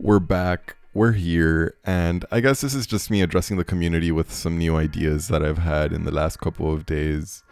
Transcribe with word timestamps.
we're 0.00 0.18
back. 0.18 0.76
We're 0.94 1.12
here. 1.12 1.76
And 1.84 2.24
I 2.32 2.40
guess 2.40 2.62
this 2.62 2.74
is 2.74 2.86
just 2.86 3.10
me 3.10 3.20
addressing 3.20 3.58
the 3.58 3.64
community 3.64 4.10
with 4.10 4.32
some 4.32 4.56
new 4.56 4.76
ideas 4.76 5.28
that 5.28 5.44
I've 5.44 5.58
had 5.58 5.92
in 5.92 6.04
the 6.04 6.10
last 6.10 6.40
couple 6.40 6.72
of 6.72 6.86
days. 6.86 7.44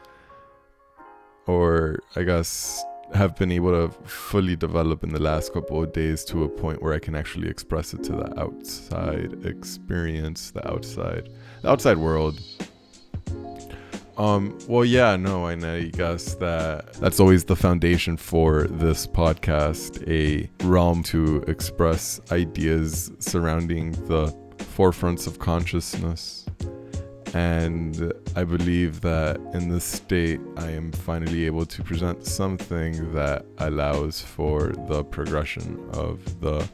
Or 1.46 1.98
I 2.16 2.22
guess 2.22 2.82
have 3.14 3.36
been 3.36 3.52
able 3.52 3.72
to 3.72 3.94
fully 4.08 4.56
develop 4.56 5.04
in 5.04 5.10
the 5.10 5.20
last 5.20 5.52
couple 5.52 5.82
of 5.82 5.92
days 5.92 6.24
to 6.26 6.44
a 6.44 6.48
point 6.48 6.82
where 6.82 6.94
I 6.94 6.98
can 6.98 7.14
actually 7.14 7.48
express 7.48 7.92
it 7.92 8.02
to 8.04 8.12
the 8.12 8.40
outside 8.40 9.44
experience, 9.44 10.50
the 10.50 10.66
outside, 10.70 11.28
the 11.62 11.70
outside 11.70 11.98
world. 11.98 12.40
Um, 14.18 14.58
well, 14.66 14.84
yeah, 14.84 15.14
no, 15.14 15.46
I 15.46 15.54
guess 15.92 16.34
that 16.34 16.94
that's 16.94 17.20
always 17.20 17.44
the 17.44 17.54
foundation 17.54 18.16
for 18.16 18.64
this 18.64 19.06
podcast 19.06 20.02
a 20.08 20.50
realm 20.66 21.04
to 21.04 21.44
express 21.46 22.20
ideas 22.32 23.12
surrounding 23.20 23.92
the 24.08 24.36
forefronts 24.56 25.28
of 25.28 25.38
consciousness. 25.38 26.46
And 27.32 28.12
I 28.34 28.42
believe 28.42 29.02
that 29.02 29.36
in 29.54 29.68
this 29.68 29.84
state, 29.84 30.40
I 30.56 30.70
am 30.70 30.90
finally 30.90 31.46
able 31.46 31.66
to 31.66 31.84
present 31.84 32.26
something 32.26 33.12
that 33.12 33.46
allows 33.58 34.20
for 34.20 34.72
the 34.88 35.04
progression 35.04 35.78
of 35.92 36.40
the 36.40 36.68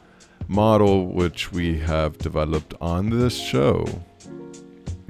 model 0.47 1.07
which 1.07 1.51
we 1.51 1.77
have 1.77 2.17
developed 2.17 2.73
on 2.81 3.11
this 3.11 3.37
show 3.37 3.85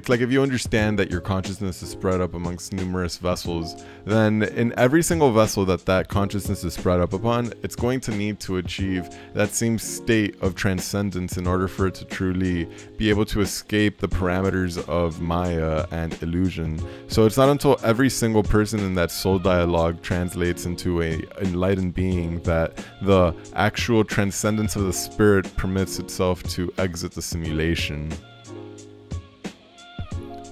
like 0.08 0.20
if 0.20 0.30
you 0.30 0.42
understand 0.42 0.98
that 0.98 1.10
your 1.10 1.20
consciousness 1.20 1.82
is 1.82 1.90
spread 1.90 2.20
up 2.20 2.34
amongst 2.34 2.72
numerous 2.72 3.16
vessels 3.16 3.84
then 4.04 4.42
in 4.42 4.72
every 4.78 5.02
single 5.02 5.32
vessel 5.32 5.64
that 5.64 5.84
that 5.86 6.08
consciousness 6.08 6.64
is 6.64 6.74
spread 6.74 7.00
up 7.00 7.12
upon 7.12 7.52
it's 7.62 7.76
going 7.76 8.00
to 8.00 8.10
need 8.12 8.38
to 8.40 8.56
achieve 8.56 9.08
that 9.34 9.50
same 9.50 9.78
state 9.78 10.40
of 10.42 10.54
transcendence 10.54 11.36
in 11.36 11.46
order 11.46 11.68
for 11.68 11.86
it 11.86 11.94
to 11.94 12.04
truly 12.04 12.68
be 12.96 13.10
able 13.10 13.24
to 13.24 13.40
escape 13.40 13.98
the 13.98 14.08
parameters 14.08 14.86
of 14.88 15.20
maya 15.20 15.86
and 15.90 16.20
illusion. 16.22 16.80
So 17.08 17.26
it's 17.26 17.36
not 17.36 17.48
until 17.48 17.78
every 17.82 18.10
single 18.10 18.42
person 18.42 18.80
in 18.80 18.94
that 18.94 19.10
soul 19.10 19.38
dialogue 19.38 20.02
translates 20.02 20.66
into 20.66 21.02
a 21.02 21.22
enlightened 21.40 21.94
being 21.94 22.40
that 22.42 22.84
the 23.02 23.34
actual 23.54 24.04
transcendence 24.04 24.76
of 24.76 24.84
the 24.84 24.92
spirit 24.92 25.54
permits 25.56 25.98
itself 25.98 26.42
to 26.44 26.72
exit 26.78 27.12
the 27.12 27.22
simulation 27.22 28.12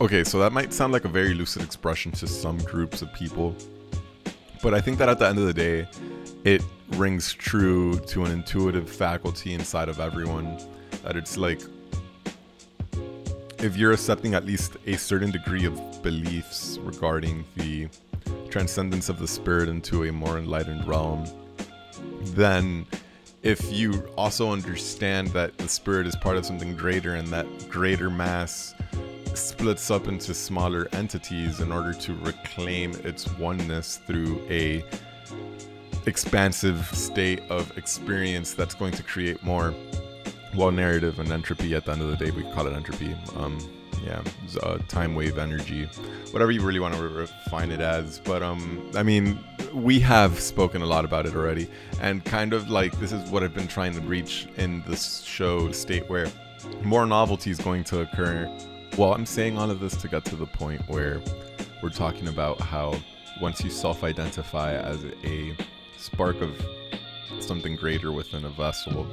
Okay, 0.00 0.24
so 0.24 0.40
that 0.40 0.52
might 0.52 0.72
sound 0.72 0.92
like 0.92 1.04
a 1.04 1.08
very 1.08 1.34
lucid 1.34 1.62
expression 1.62 2.10
to 2.12 2.26
some 2.26 2.58
groups 2.58 3.00
of 3.00 3.12
people, 3.14 3.54
but 4.60 4.74
I 4.74 4.80
think 4.80 4.98
that 4.98 5.08
at 5.08 5.20
the 5.20 5.28
end 5.28 5.38
of 5.38 5.46
the 5.46 5.54
day, 5.54 5.88
it 6.42 6.62
rings 6.96 7.32
true 7.32 7.98
to 8.00 8.24
an 8.24 8.32
intuitive 8.32 8.90
faculty 8.90 9.54
inside 9.54 9.88
of 9.88 10.00
everyone 10.00 10.58
that 11.04 11.16
it's 11.16 11.36
like 11.36 11.60
if 13.58 13.76
you're 13.76 13.92
accepting 13.92 14.34
at 14.34 14.44
least 14.44 14.76
a 14.86 14.96
certain 14.96 15.30
degree 15.30 15.64
of 15.64 16.02
beliefs 16.02 16.76
regarding 16.82 17.44
the 17.54 17.88
transcendence 18.50 19.08
of 19.08 19.18
the 19.20 19.28
spirit 19.28 19.68
into 19.68 20.04
a 20.04 20.12
more 20.12 20.38
enlightened 20.38 20.86
realm, 20.86 21.24
then 22.34 22.84
if 23.42 23.72
you 23.72 24.06
also 24.16 24.50
understand 24.50 25.28
that 25.28 25.56
the 25.56 25.68
spirit 25.68 26.06
is 26.06 26.16
part 26.16 26.36
of 26.36 26.44
something 26.44 26.74
greater 26.74 27.14
and 27.14 27.28
that 27.28 27.46
greater 27.70 28.10
mass 28.10 28.74
splits 29.36 29.90
up 29.90 30.08
into 30.08 30.34
smaller 30.34 30.88
entities 30.92 31.60
in 31.60 31.72
order 31.72 31.92
to 31.92 32.14
reclaim 32.16 32.92
its 33.04 33.30
oneness 33.32 34.00
through 34.06 34.40
a 34.48 34.84
expansive 36.06 36.86
state 36.92 37.42
of 37.50 37.76
experience 37.78 38.54
that's 38.54 38.74
going 38.74 38.92
to 38.92 39.02
create 39.02 39.42
more 39.42 39.74
well 40.54 40.70
narrative 40.70 41.18
and 41.18 41.32
entropy. 41.32 41.74
At 41.74 41.84
the 41.84 41.92
end 41.92 42.02
of 42.02 42.08
the 42.08 42.16
day 42.16 42.30
we 42.30 42.42
call 42.52 42.66
it 42.66 42.74
entropy. 42.74 43.14
Um 43.36 43.58
yeah 44.04 44.22
uh, 44.62 44.76
time 44.88 45.14
wave 45.14 45.38
energy 45.38 45.88
whatever 46.30 46.50
you 46.50 46.60
really 46.60 46.80
want 46.80 46.94
to 46.94 47.02
refine 47.02 47.70
it 47.70 47.80
as. 47.80 48.18
But 48.18 48.42
um 48.42 48.90
i 48.94 49.02
mean 49.02 49.38
we 49.72 49.98
have 50.00 50.38
spoken 50.38 50.82
a 50.82 50.86
lot 50.86 51.04
about 51.04 51.26
it 51.26 51.34
already 51.34 51.68
and 52.00 52.24
kind 52.24 52.52
of 52.52 52.70
like 52.70 52.98
this 53.00 53.12
is 53.12 53.28
what 53.30 53.42
i've 53.42 53.54
been 53.54 53.66
trying 53.66 53.92
to 53.92 54.00
reach 54.02 54.46
in 54.56 54.84
this 54.86 55.22
show 55.22 55.72
state 55.72 56.08
where 56.08 56.30
more 56.82 57.06
novelty 57.06 57.50
is 57.50 57.58
going 57.58 57.82
to 57.82 58.00
occur 58.00 58.48
well, 58.96 59.12
I'm 59.12 59.26
saying 59.26 59.58
all 59.58 59.70
of 59.70 59.80
this 59.80 59.96
to 59.96 60.08
get 60.08 60.24
to 60.26 60.36
the 60.36 60.46
point 60.46 60.80
where 60.88 61.20
we're 61.82 61.90
talking 61.90 62.28
about 62.28 62.60
how 62.60 62.94
once 63.40 63.62
you 63.64 63.70
self 63.70 64.04
identify 64.04 64.74
as 64.74 65.04
a 65.24 65.56
spark 65.98 66.40
of 66.40 66.50
something 67.40 67.74
greater 67.74 68.12
within 68.12 68.44
a 68.44 68.50
vessel, 68.50 69.06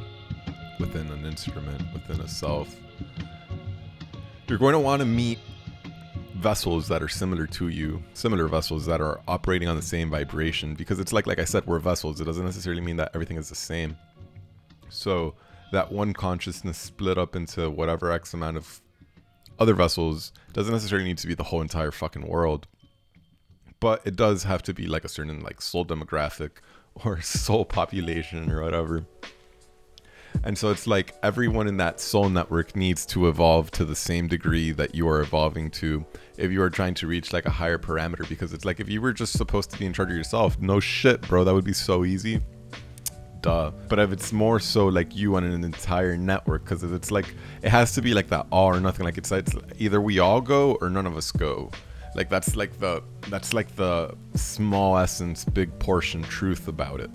within 0.80 1.08
an 1.08 1.26
instrument, 1.26 1.82
within 1.94 2.22
a 2.22 2.28
self, 2.28 2.76
you're 4.48 4.60
going 4.60 4.74
to 4.74 4.80
want 4.80 5.00
to 5.00 5.06
meet 5.06 5.40
vessels 6.36 6.88
that 6.88 7.02
are 7.02 7.08
similar 7.08 7.48
to 7.48 7.70
you, 7.70 8.04
similar 8.14 8.48
vessels 8.48 8.86
that 8.86 9.02
are 9.02 9.20
operating 9.28 9.68
on 9.68 9.76
the 9.76 9.82
same 9.82 10.12
vibration 10.12 10.76
because 10.76 11.00
it's 11.00 11.14
like 11.14 11.26
like 11.26 11.40
I 11.40 11.46
said 11.46 11.66
we're 11.66 11.80
vessels. 11.80 12.22
It 12.22 12.26
doesn't 12.26 12.46
necessarily 12.46 12.82
mean 12.82 12.98
that 12.98 13.12
everything 13.16 13.38
is 13.38 13.50
the 13.50 13.56
same. 13.56 13.98
So 14.90 15.34
that 15.72 15.92
one 15.92 16.14
consciousness 16.14 16.78
split 16.78 17.18
up 17.18 17.36
into 17.36 17.70
whatever 17.72 18.12
x 18.12 18.36
amount 18.36 18.58
of 18.58 18.82
other 19.60 19.74
vessels 19.74 20.32
doesn't 20.54 20.74
necessarily 20.74 21.08
need 21.08 21.18
to 21.18 21.28
be 21.28 21.36
the 21.36 21.44
whole 21.44 21.62
entire 21.62 21.92
fucking 21.92 22.28
world 22.28 22.68
but 23.82 24.02
it 24.06 24.16
does 24.16 24.44
have 24.44 24.64
to 24.64 24.74
be 24.74 24.88
like 24.88 25.04
a 25.04 25.10
certain 25.10 25.42
like 25.42 25.62
soul 25.62 25.86
demographic 25.86 26.52
or 27.04 27.20
soul 27.20 27.66
population 27.66 28.50
or 28.50 28.62
whatever. 28.62 29.06
And 30.46 30.58
so 30.58 30.72
it's 30.72 30.88
like 30.88 31.14
everyone 31.22 31.68
in 31.68 31.76
that 31.78 32.00
soul 32.00 32.30
network 32.30 32.74
needs 32.74 33.06
to 33.08 33.28
evolve 33.28 33.70
to 33.72 33.84
the 33.84 33.98
same 33.98 34.30
degree 34.30 34.72
that 34.72 34.96
you 34.96 35.08
are 35.10 35.20
evolving 35.20 35.70
to 35.72 36.06
if 36.38 36.52
you 36.52 36.62
are 36.62 36.70
trying 36.70 36.94
to 36.96 37.08
reach 37.08 37.34
like 37.34 37.46
a 37.46 37.50
higher 37.50 37.78
parameter 37.78 38.28
because 38.30 38.54
it's 38.54 38.64
like 38.64 38.80
if 38.80 38.88
you 38.88 39.02
were 39.02 39.12
just 39.12 39.34
supposed 39.34 39.72
to 39.72 39.78
be 39.78 39.86
in 39.86 39.92
charge 39.92 40.10
of 40.10 40.16
yourself 40.16 40.58
no 40.60 40.80
shit 40.80 41.22
bro 41.28 41.44
that 41.44 41.54
would 41.54 41.66
be 41.66 41.74
so 41.74 42.06
easy 42.06 42.40
duh. 43.42 43.72
But 43.90 44.00
if 44.00 44.12
it's 44.12 44.32
more 44.32 44.60
so 44.60 44.88
like 44.88 45.16
you 45.16 45.36
on 45.36 45.44
an 45.44 45.64
entire 45.64 46.18
network, 46.18 46.64
because 46.64 46.84
it's 46.84 47.12
like 47.12 47.34
it 47.62 47.70
has 47.70 47.94
to 47.94 48.02
be 48.02 48.14
like 48.14 48.28
that 48.30 48.48
all 48.52 48.68
or 48.68 48.80
nothing. 48.80 49.06
Like 49.06 49.18
it's, 49.18 49.32
it's 49.32 49.54
either 49.80 50.02
we 50.02 50.20
all 50.20 50.42
go 50.42 50.78
or 50.82 50.90
none 50.90 51.06
of 51.06 51.18
us 51.18 51.32
go. 51.32 51.72
Like 52.16 52.30
that's 52.30 52.56
like 52.56 52.78
the 52.80 53.04
that's 53.30 53.54
like 53.54 53.76
the 53.76 54.16
small 54.36 54.98
essence, 54.98 55.46
big 55.46 55.78
portion 55.80 56.24
truth 56.24 56.68
about 56.68 57.00
it. 57.00 57.10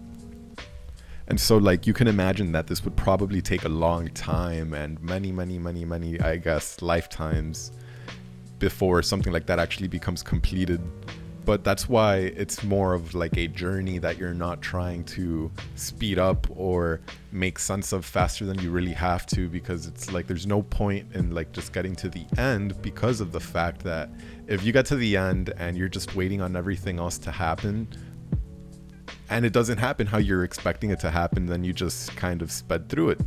And 1.28 1.40
so 1.40 1.56
like 1.56 1.86
you 1.86 1.92
can 1.92 2.06
imagine 2.06 2.52
that 2.52 2.66
this 2.66 2.84
would 2.84 2.96
probably 2.96 3.42
take 3.42 3.64
a 3.64 3.68
long 3.68 4.08
time 4.08 4.74
and 4.74 5.00
many, 5.02 5.32
many, 5.32 5.58
many, 5.58 5.84
many, 5.84 6.20
I 6.20 6.36
guess, 6.36 6.80
lifetimes 6.82 7.72
before 8.58 9.02
something 9.02 9.32
like 9.32 9.46
that 9.46 9.58
actually 9.58 9.88
becomes 9.88 10.22
completed 10.22 10.80
but 11.46 11.62
that's 11.62 11.88
why 11.88 12.16
it's 12.16 12.64
more 12.64 12.92
of 12.92 13.14
like 13.14 13.36
a 13.36 13.46
journey 13.46 13.98
that 13.98 14.18
you're 14.18 14.34
not 14.34 14.60
trying 14.60 15.04
to 15.04 15.50
speed 15.76 16.18
up 16.18 16.44
or 16.50 17.00
make 17.30 17.56
sense 17.56 17.92
of 17.92 18.04
faster 18.04 18.44
than 18.44 18.58
you 18.58 18.72
really 18.72 18.92
have 18.92 19.26
to 19.26 19.48
because 19.48 19.86
it's 19.86 20.12
like 20.12 20.26
there's 20.26 20.46
no 20.46 20.60
point 20.62 21.06
in 21.14 21.30
like 21.30 21.52
just 21.52 21.72
getting 21.72 21.94
to 21.94 22.08
the 22.08 22.26
end 22.36 22.80
because 22.82 23.20
of 23.20 23.30
the 23.30 23.38
fact 23.38 23.80
that 23.84 24.10
if 24.48 24.64
you 24.64 24.72
get 24.72 24.84
to 24.84 24.96
the 24.96 25.16
end 25.16 25.54
and 25.56 25.78
you're 25.78 25.88
just 25.88 26.16
waiting 26.16 26.40
on 26.42 26.56
everything 26.56 26.98
else 26.98 27.16
to 27.16 27.30
happen 27.30 27.86
and 29.30 29.46
it 29.46 29.52
doesn't 29.52 29.78
happen 29.78 30.04
how 30.04 30.18
you're 30.18 30.42
expecting 30.42 30.90
it 30.90 30.98
to 30.98 31.10
happen 31.10 31.46
then 31.46 31.62
you 31.62 31.72
just 31.72 32.14
kind 32.16 32.42
of 32.42 32.50
sped 32.50 32.88
through 32.88 33.10
it. 33.10 33.20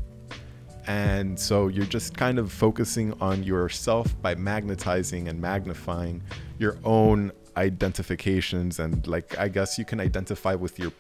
And 0.88 1.40
so 1.40 1.68
you're 1.68 1.86
just 1.86 2.18
kind 2.18 2.40
of 2.40 2.52
focusing 2.52 3.14
on 3.22 3.44
yourself 3.44 4.20
by 4.24 4.34
magnetizing 4.34 5.28
and 5.28 5.40
magnifying 5.40 6.24
your 6.58 6.80
own 6.84 7.32
identifications 7.60 8.80
and 8.80 9.06
like 9.08 9.38
I 9.38 9.48
guess 9.50 9.78
you 9.78 9.86
can 9.86 10.00
identify 10.00 10.56
with 10.56 10.80
your 10.80 10.92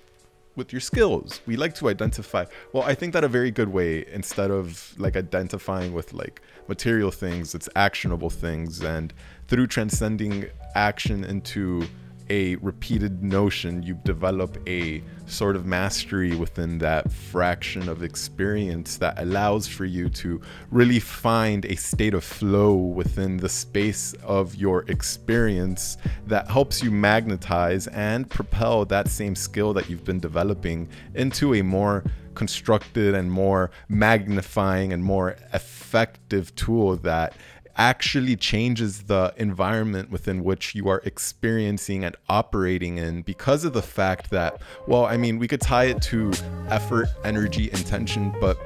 with 0.56 0.74
your 0.74 0.82
skills. 0.82 1.42
We 1.46 1.56
like 1.56 1.74
to 1.76 1.90
identify. 1.90 2.46
Well, 2.74 2.84
I 2.84 2.94
think 2.94 3.14
that 3.14 3.24
a 3.24 3.28
very 3.28 3.52
good 3.52 3.70
way 3.70 4.06
instead 4.12 4.52
of 4.52 4.94
like 4.98 5.16
identifying 5.16 5.94
with 5.94 6.14
like 6.14 6.42
material 6.68 7.12
things, 7.12 7.56
it's 7.56 7.70
actionable 7.76 8.30
things 8.30 8.82
and 8.82 9.14
through 9.48 9.68
transcending 9.68 10.48
action 10.76 11.24
into 11.24 11.88
a 12.30 12.56
repeated 12.58 13.24
notion, 13.24 13.84
you 13.84 14.00
develop 14.04 14.58
a 14.68 15.04
sort 15.26 15.56
of 15.56 15.66
mastery 15.66 16.36
within 16.36 16.78
that 16.80 17.12
fraction 17.12 17.88
of 17.88 18.04
experience 18.04 18.98
that 18.98 19.20
allows 19.20 19.68
for 19.68 19.86
you 19.86 20.10
to 20.10 20.42
really 20.72 21.00
find 21.00 21.66
a 21.66 21.76
state 21.76 22.14
of 22.14 22.24
flow 22.24 22.74
within 22.74 23.38
the 23.38 23.50
space 23.50 24.14
of 24.24 24.56
your 24.56 24.84
experience 24.90 25.98
that 26.28 26.50
helps 26.50 26.84
you 26.84 26.92
magnetize 26.92 27.88
and 27.88 28.30
propel 28.30 28.86
that 28.86 29.08
same 29.08 29.36
skill 29.36 29.74
that 29.74 29.90
you've 29.90 30.06
been 30.06 30.20
developing 30.20 30.88
into 31.16 31.54
a 31.56 31.62
more 31.62 32.04
constructed 32.36 33.16
and 33.16 33.30
more 33.32 33.70
magnifying 33.90 34.94
and 34.94 35.04
more 35.04 35.36
effective 35.54 36.56
tool 36.56 36.96
that 36.96 37.34
actually 37.80 38.36
changes 38.36 39.04
the 39.04 39.34
environment 39.38 40.12
within 40.12 40.44
which 40.44 40.76
you 40.76 40.90
are 40.90 41.02
experiencing 41.06 42.04
and 42.04 42.14
operating 42.28 42.98
in 42.98 43.22
because 43.22 43.64
of 43.64 43.72
the 43.72 43.82
fact 43.82 44.30
that, 44.32 44.62
well, 44.86 45.06
I 45.06 45.16
mean, 45.16 45.40
we 45.40 45.48
could 45.48 45.62
tie 45.62 45.86
it 45.86 46.02
to 46.04 46.32
effort, 46.68 47.08
energy, 47.24 47.72
intention, 47.72 48.36
but 48.42 48.60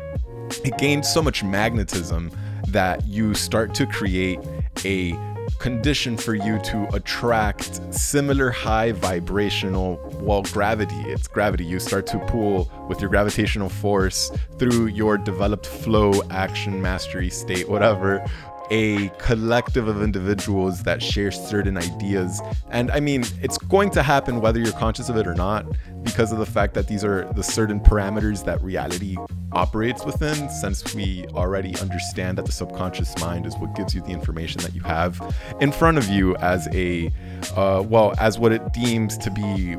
it 0.65 0.75
gains 0.79 1.07
so 1.07 1.21
much 1.21 1.43
magnetism 1.43 2.31
that 2.69 3.05
you 3.05 3.35
start 3.35 3.75
to 3.75 3.85
create 3.85 4.39
a 4.83 5.13
condition 5.59 6.17
for 6.17 6.33
you 6.33 6.57
to 6.59 6.87
attract 6.95 7.93
similar 7.93 8.49
high 8.49 8.93
vibrational 8.93 9.99
well 10.21 10.41
gravity. 10.41 10.99
It's 11.05 11.27
gravity. 11.27 11.65
You 11.65 11.79
start 11.79 12.07
to 12.07 12.19
pull 12.19 12.71
with 12.89 12.99
your 12.99 13.09
gravitational 13.09 13.69
force 13.69 14.31
through 14.57 14.87
your 14.87 15.17
developed 15.17 15.67
flow 15.67 16.23
action 16.31 16.81
mastery 16.81 17.29
state 17.29 17.69
whatever 17.69 18.25
a 18.71 19.09
collective 19.17 19.87
of 19.87 20.01
individuals 20.01 20.83
that 20.83 21.01
share 21.01 21.31
certain 21.31 21.77
ideas. 21.77 22.41
And 22.69 22.91
I 22.91 22.99
mean, 22.99 23.23
it's 23.41 23.57
going 23.57 23.89
to 23.91 24.03
happen 24.03 24.41
whether 24.41 24.59
you're 24.59 24.71
conscious 24.73 25.09
of 25.09 25.17
it 25.17 25.27
or 25.27 25.35
not, 25.35 25.65
because 26.03 26.31
of 26.31 26.37
the 26.37 26.45
fact 26.45 26.73
that 26.73 26.87
these 26.87 27.03
are 27.03 27.31
the 27.33 27.43
certain 27.43 27.79
parameters 27.79 28.43
that 28.45 28.61
reality 28.61 29.17
operates 29.51 30.03
within, 30.05 30.49
since 30.49 30.93
we 30.93 31.25
already 31.33 31.77
understand 31.79 32.37
that 32.37 32.45
the 32.45 32.51
subconscious 32.51 33.17
mind 33.19 33.45
is 33.45 33.55
what 33.57 33.73
gives 33.75 33.93
you 33.95 34.01
the 34.01 34.11
information 34.11 34.61
that 34.61 34.73
you 34.73 34.81
have 34.81 35.21
in 35.61 35.71
front 35.71 35.97
of 35.97 36.09
you 36.09 36.35
as 36.37 36.67
a, 36.73 37.11
uh, 37.55 37.83
well, 37.85 38.13
as 38.17 38.39
what 38.39 38.51
it 38.51 38.73
deems 38.73 39.17
to 39.17 39.31
be 39.31 39.77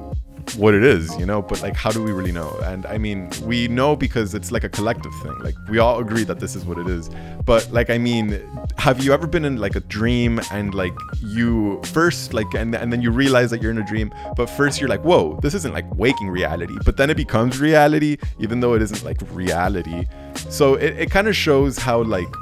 what 0.57 0.75
it 0.75 0.85
is, 0.85 1.17
you 1.19 1.27
know, 1.27 1.43
but 1.43 1.61
like 1.63 1.75
how 1.75 1.91
do 1.91 2.03
we 2.03 2.13
really 2.13 2.33
know? 2.33 2.51
And 2.65 2.87
I 2.87 2.99
mean, 2.99 3.31
we 3.43 3.69
know 3.69 3.97
because 3.97 4.35
it's 4.35 4.53
like 4.53 4.65
a 4.65 4.69
collective 4.69 5.13
thing. 5.23 5.37
Like 5.41 5.55
we 5.69 5.79
all 5.79 5.99
agree 5.99 6.25
that 6.25 6.41
this 6.41 6.55
is 6.55 6.65
what 6.65 6.79
it 6.79 6.89
is. 6.89 7.11
But 7.45 7.71
like 7.73 7.91
I 7.91 7.99
mean, 7.99 8.41
have 8.79 9.05
you 9.05 9.13
ever 9.13 9.27
been 9.27 9.45
in 9.45 9.57
like 9.57 9.77
a 9.77 9.81
dream 9.81 10.41
and 10.51 10.75
like 10.75 10.95
you 11.21 11.81
first 11.85 12.35
like 12.35 12.53
and 12.55 12.75
and 12.75 12.93
then 12.93 13.03
you 13.03 13.11
realize 13.11 13.51
that 13.51 13.63
you're 13.63 13.71
in 13.71 13.79
a 13.79 13.87
dream, 13.87 14.13
but 14.37 14.49
first 14.49 14.81
you're 14.81 14.89
like, 14.89 15.05
"Whoa, 15.05 15.39
this 15.43 15.55
isn't 15.55 15.73
like 15.73 15.87
waking 15.95 16.29
reality." 16.29 16.77
But 16.85 16.97
then 16.97 17.11
it 17.11 17.17
becomes 17.17 17.61
reality 17.61 18.17
even 18.39 18.61
though 18.61 18.75
it 18.75 18.83
isn't 18.83 19.05
like 19.05 19.19
reality. 19.33 20.07
So 20.49 20.75
it, 20.75 20.99
it 20.99 21.11
kind 21.11 21.29
of 21.29 21.37
shows 21.37 21.79
how 21.79 22.03
like 22.03 22.33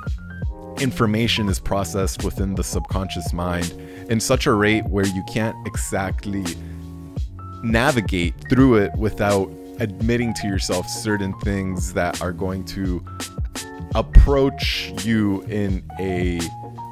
information 0.80 1.48
is 1.48 1.60
processed 1.60 2.24
within 2.24 2.54
the 2.54 2.64
subconscious 2.64 3.32
mind 3.32 3.72
in 4.10 4.18
such 4.20 4.46
a 4.46 4.52
rate 4.52 4.84
where 4.86 5.06
you 5.06 5.22
can't 5.32 5.56
exactly 5.66 6.44
navigate 7.62 8.34
through 8.48 8.76
it 8.76 8.92
without 8.96 9.50
admitting 9.80 10.34
to 10.34 10.46
yourself 10.46 10.88
certain 10.88 11.32
things 11.40 11.92
that 11.94 12.20
are 12.22 12.32
going 12.32 12.64
to 12.64 13.04
approach 13.94 14.92
you 15.04 15.42
in 15.42 15.82
a 15.98 16.40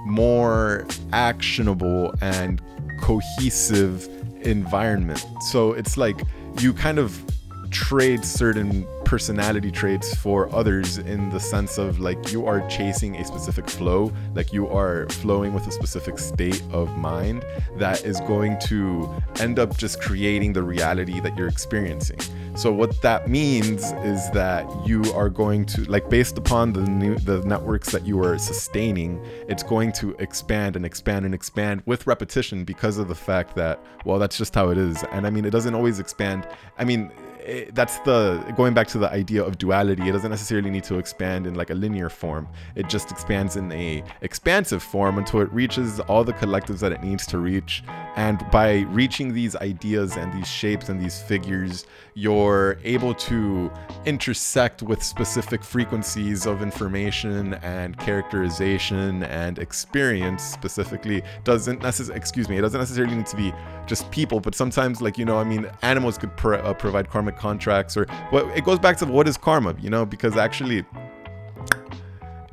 more 0.06 0.86
actionable 1.12 2.12
and 2.20 2.60
cohesive 3.00 4.08
environment. 4.44 5.24
So 5.48 5.72
it's 5.72 5.96
like 5.96 6.20
you 6.58 6.72
kind 6.72 6.98
of 6.98 7.22
trade 7.70 8.24
certain 8.24 8.86
personality 9.10 9.72
traits 9.72 10.14
for 10.14 10.48
others 10.54 10.98
in 10.98 11.28
the 11.30 11.40
sense 11.40 11.78
of 11.78 11.98
like 11.98 12.30
you 12.30 12.46
are 12.46 12.60
chasing 12.68 13.16
a 13.16 13.24
specific 13.24 13.68
flow, 13.68 14.12
like 14.36 14.52
you 14.52 14.68
are 14.68 15.08
flowing 15.08 15.52
with 15.52 15.66
a 15.66 15.72
specific 15.72 16.16
state 16.16 16.62
of 16.70 16.96
mind 16.96 17.44
that 17.76 18.04
is 18.04 18.20
going 18.20 18.56
to 18.60 19.12
end 19.40 19.58
up 19.58 19.76
just 19.76 20.00
creating 20.00 20.52
the 20.52 20.62
reality 20.62 21.18
that 21.18 21.36
you're 21.36 21.48
experiencing. 21.48 22.20
So 22.54 22.70
what 22.70 23.02
that 23.02 23.28
means 23.28 23.82
is 24.04 24.30
that 24.30 24.64
you 24.86 25.02
are 25.12 25.28
going 25.28 25.66
to 25.66 25.82
like 25.90 26.08
based 26.08 26.38
upon 26.38 26.72
the 26.72 26.82
new 26.82 27.16
the 27.16 27.40
networks 27.40 27.90
that 27.90 28.06
you 28.06 28.22
are 28.22 28.38
sustaining, 28.38 29.20
it's 29.48 29.64
going 29.64 29.90
to 29.94 30.14
expand 30.20 30.76
and 30.76 30.86
expand 30.86 31.24
and 31.24 31.34
expand 31.34 31.82
with 31.84 32.06
repetition 32.06 32.62
because 32.62 32.96
of 32.96 33.08
the 33.08 33.16
fact 33.16 33.56
that 33.56 33.82
well 34.04 34.20
that's 34.20 34.38
just 34.38 34.54
how 34.54 34.68
it 34.68 34.78
is. 34.78 35.02
And 35.10 35.26
I 35.26 35.30
mean 35.30 35.44
it 35.44 35.50
doesn't 35.50 35.74
always 35.74 35.98
expand. 35.98 36.46
I 36.78 36.84
mean 36.84 37.10
it, 37.50 37.74
that's 37.74 37.98
the 38.00 38.42
going 38.56 38.74
back 38.74 38.86
to 38.88 38.98
the 38.98 39.10
idea 39.10 39.42
of 39.42 39.58
duality 39.58 40.08
it 40.08 40.12
doesn't 40.12 40.30
necessarily 40.30 40.70
need 40.70 40.84
to 40.84 40.98
expand 40.98 41.46
in 41.46 41.54
like 41.54 41.70
a 41.70 41.74
linear 41.74 42.08
form. 42.08 42.48
It 42.74 42.88
just 42.88 43.10
expands 43.10 43.56
in 43.56 43.70
a 43.72 44.04
expansive 44.20 44.82
form 44.82 45.18
until 45.18 45.40
it 45.40 45.52
reaches 45.52 46.00
all 46.00 46.24
the 46.24 46.32
collectives 46.32 46.80
that 46.80 46.92
it 46.92 47.02
needs 47.02 47.26
to 47.28 47.38
reach. 47.38 47.82
And 48.16 48.38
by 48.50 48.80
reaching 49.00 49.34
these 49.34 49.56
ideas 49.56 50.16
and 50.16 50.32
these 50.32 50.48
shapes 50.48 50.88
and 50.88 51.00
these 51.00 51.20
figures 51.20 51.86
you're 52.14 52.78
able 52.84 53.14
to 53.14 53.70
intersect 54.04 54.82
with 54.82 55.02
specific 55.02 55.62
frequencies 55.62 56.46
of 56.46 56.60
information 56.60 57.54
and 57.54 57.96
characterization 57.98 59.22
and 59.24 59.58
experience 59.58 60.42
specifically. 60.42 61.22
Doesn't 61.44 61.82
necessarily 61.82 62.16
excuse 62.16 62.48
me 62.48 62.58
it 62.58 62.60
doesn't 62.60 62.80
necessarily 62.80 63.16
need 63.16 63.26
to 63.26 63.36
be 63.36 63.52
just 63.86 64.10
people 64.10 64.38
but 64.38 64.54
sometimes 64.54 65.02
like 65.02 65.18
you 65.18 65.24
know 65.24 65.38
i 65.38 65.44
mean 65.44 65.68
animals 65.82 66.16
could 66.16 66.30
uh, 66.44 66.72
provide 66.74 67.08
karmic 67.08 67.36
contracts 67.40 67.96
or 67.96 68.06
what 68.30 68.46
it 68.56 68.64
goes 68.64 68.78
back 68.78 68.96
to 68.96 69.06
what 69.06 69.26
is 69.26 69.36
karma 69.36 69.74
you 69.80 69.90
know 69.90 70.04
because 70.04 70.36
actually 70.36 70.84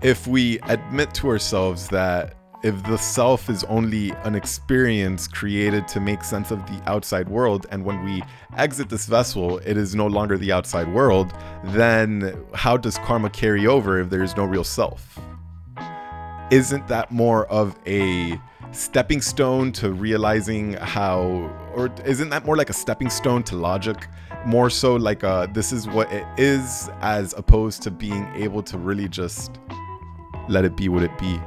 if 0.01 0.27
we 0.27 0.59
admit 0.61 1.13
to 1.13 1.27
ourselves 1.27 1.89
that 1.89 2.37
if 2.63 2.83
the 2.83 2.97
self 2.97 3.49
is 3.49 3.63
only 3.65 4.11
an 4.23 4.35
experience 4.35 5.27
created 5.27 5.87
to 5.87 5.99
make 5.99 6.23
sense 6.23 6.49
of 6.51 6.59
the 6.65 6.81
outside 6.87 7.29
world, 7.29 7.67
and 7.69 7.85
when 7.85 8.03
we 8.03 8.23
exit 8.57 8.89
this 8.89 9.05
vessel, 9.05 9.59
it 9.59 9.77
is 9.77 9.93
no 9.93 10.07
longer 10.07 10.37
the 10.37 10.51
outside 10.51 10.91
world, 10.91 11.31
then 11.65 12.35
how 12.53 12.75
does 12.75 12.97
karma 12.99 13.29
carry 13.29 13.67
over 13.67 13.99
if 13.99 14.09
there 14.09 14.23
is 14.23 14.35
no 14.35 14.43
real 14.43 14.63
self? 14.63 15.19
Isn't 16.49 16.87
that 16.87 17.11
more 17.11 17.45
of 17.47 17.77
a 17.85 18.39
stepping 18.71 19.21
stone 19.21 19.71
to 19.73 19.91
realizing 19.91 20.73
how, 20.73 21.19
or 21.75 21.91
isn't 22.05 22.29
that 22.29 22.45
more 22.45 22.57
like 22.57 22.69
a 22.69 22.73
stepping 22.73 23.09
stone 23.09 23.43
to 23.43 23.55
logic? 23.55 24.07
More 24.45 24.69
so 24.69 24.95
like 24.95 25.23
a, 25.23 25.49
this 25.53 25.71
is 25.71 25.87
what 25.87 26.11
it 26.11 26.25
is, 26.37 26.89
as 27.01 27.33
opposed 27.33 27.81
to 27.83 27.91
being 27.91 28.25
able 28.35 28.63
to 28.63 28.77
really 28.77 29.09
just 29.09 29.59
let 30.47 30.63
it 30.63 30.77
be 30.77 30.89
what 30.89 31.03
it 31.03 31.17
be. 31.17 31.39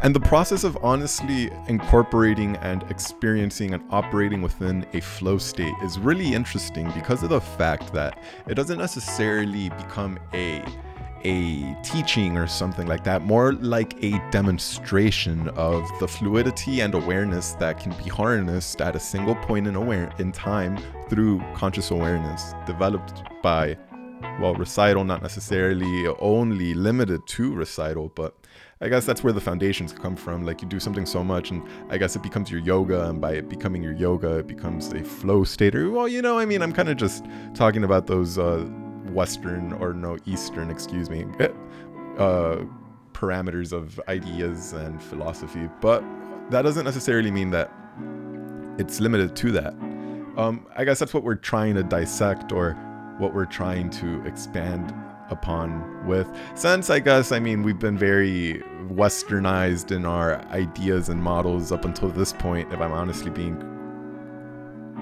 And 0.00 0.14
the 0.14 0.20
process 0.20 0.62
of 0.62 0.78
honestly 0.80 1.50
incorporating 1.66 2.56
and 2.58 2.84
experiencing 2.88 3.74
and 3.74 3.82
operating 3.90 4.42
within 4.42 4.86
a 4.92 5.00
flow 5.00 5.38
state 5.38 5.74
is 5.82 5.98
really 5.98 6.34
interesting 6.34 6.88
because 6.92 7.24
of 7.24 7.30
the 7.30 7.40
fact 7.40 7.92
that 7.94 8.22
it 8.46 8.54
doesn't 8.54 8.78
necessarily 8.78 9.70
become 9.70 10.16
a 10.32 10.64
a 11.24 11.76
teaching 11.82 12.36
or 12.36 12.46
something 12.46 12.86
like 12.86 13.04
that, 13.04 13.22
more 13.22 13.52
like 13.54 14.02
a 14.02 14.18
demonstration 14.30 15.48
of 15.50 15.88
the 16.00 16.08
fluidity 16.08 16.80
and 16.80 16.94
awareness 16.94 17.52
that 17.54 17.78
can 17.78 17.92
be 18.02 18.08
harnessed 18.08 18.80
at 18.80 18.96
a 18.96 19.00
single 19.00 19.34
point 19.34 19.66
in 19.66 19.76
aware 19.76 20.12
in 20.18 20.32
time 20.32 20.78
through 21.08 21.42
conscious 21.54 21.90
awareness 21.90 22.54
developed 22.66 23.22
by 23.42 23.76
well 24.40 24.54
recital 24.54 25.04
not 25.04 25.22
necessarily 25.22 26.06
only 26.18 26.74
limited 26.74 27.24
to 27.26 27.54
recital 27.54 28.10
but 28.16 28.34
I 28.80 28.88
guess 28.88 29.04
that's 29.04 29.24
where 29.24 29.32
the 29.32 29.40
foundations 29.40 29.92
come 29.92 30.14
from. 30.14 30.44
Like 30.44 30.62
you 30.62 30.68
do 30.68 30.78
something 30.78 31.04
so 31.04 31.24
much, 31.24 31.50
and 31.50 31.66
I 31.90 31.98
guess 31.98 32.14
it 32.14 32.22
becomes 32.22 32.48
your 32.48 32.60
yoga, 32.60 33.08
and 33.08 33.20
by 33.20 33.32
it 33.32 33.48
becoming 33.48 33.82
your 33.82 33.92
yoga, 33.92 34.38
it 34.38 34.46
becomes 34.46 34.92
a 34.92 35.02
flow 35.02 35.42
state. 35.42 35.74
Or 35.74 35.90
well, 35.90 36.06
you 36.06 36.22
know, 36.22 36.38
I 36.38 36.44
mean, 36.44 36.62
I'm 36.62 36.72
kind 36.72 36.88
of 36.88 36.96
just 36.96 37.24
talking 37.54 37.82
about 37.82 38.06
those 38.06 38.38
uh, 38.38 38.68
Western 39.10 39.72
or 39.74 39.92
no 39.92 40.18
Eastern, 40.26 40.70
excuse 40.70 41.10
me, 41.10 41.24
uh, 42.18 42.64
parameters 43.12 43.72
of 43.72 44.00
ideas 44.08 44.72
and 44.72 45.02
philosophy. 45.02 45.68
But 45.80 46.02
that 46.50 46.62
doesn't 46.62 46.84
necessarily 46.84 47.30
mean 47.30 47.50
that 47.50 47.72
it's 48.78 49.00
limited 49.00 49.34
to 49.36 49.52
that. 49.52 49.74
Um, 50.36 50.66
I 50.76 50.84
guess 50.84 50.98
that's 51.00 51.12
what 51.12 51.24
we're 51.24 51.34
trying 51.34 51.74
to 51.74 51.82
dissect, 51.82 52.52
or 52.52 52.74
what 53.18 53.34
we're 53.34 53.44
trying 53.44 53.90
to 53.90 54.24
expand 54.24 54.94
upon 55.30 56.06
with 56.06 56.30
since 56.54 56.88
i 56.88 56.98
guess 56.98 57.32
i 57.32 57.38
mean 57.38 57.62
we've 57.62 57.78
been 57.78 57.98
very 57.98 58.62
westernized 58.88 59.94
in 59.94 60.06
our 60.06 60.40
ideas 60.46 61.10
and 61.10 61.22
models 61.22 61.70
up 61.70 61.84
until 61.84 62.08
this 62.08 62.32
point 62.32 62.72
if 62.72 62.80
i'm 62.80 62.92
honestly 62.92 63.30
being 63.30 63.56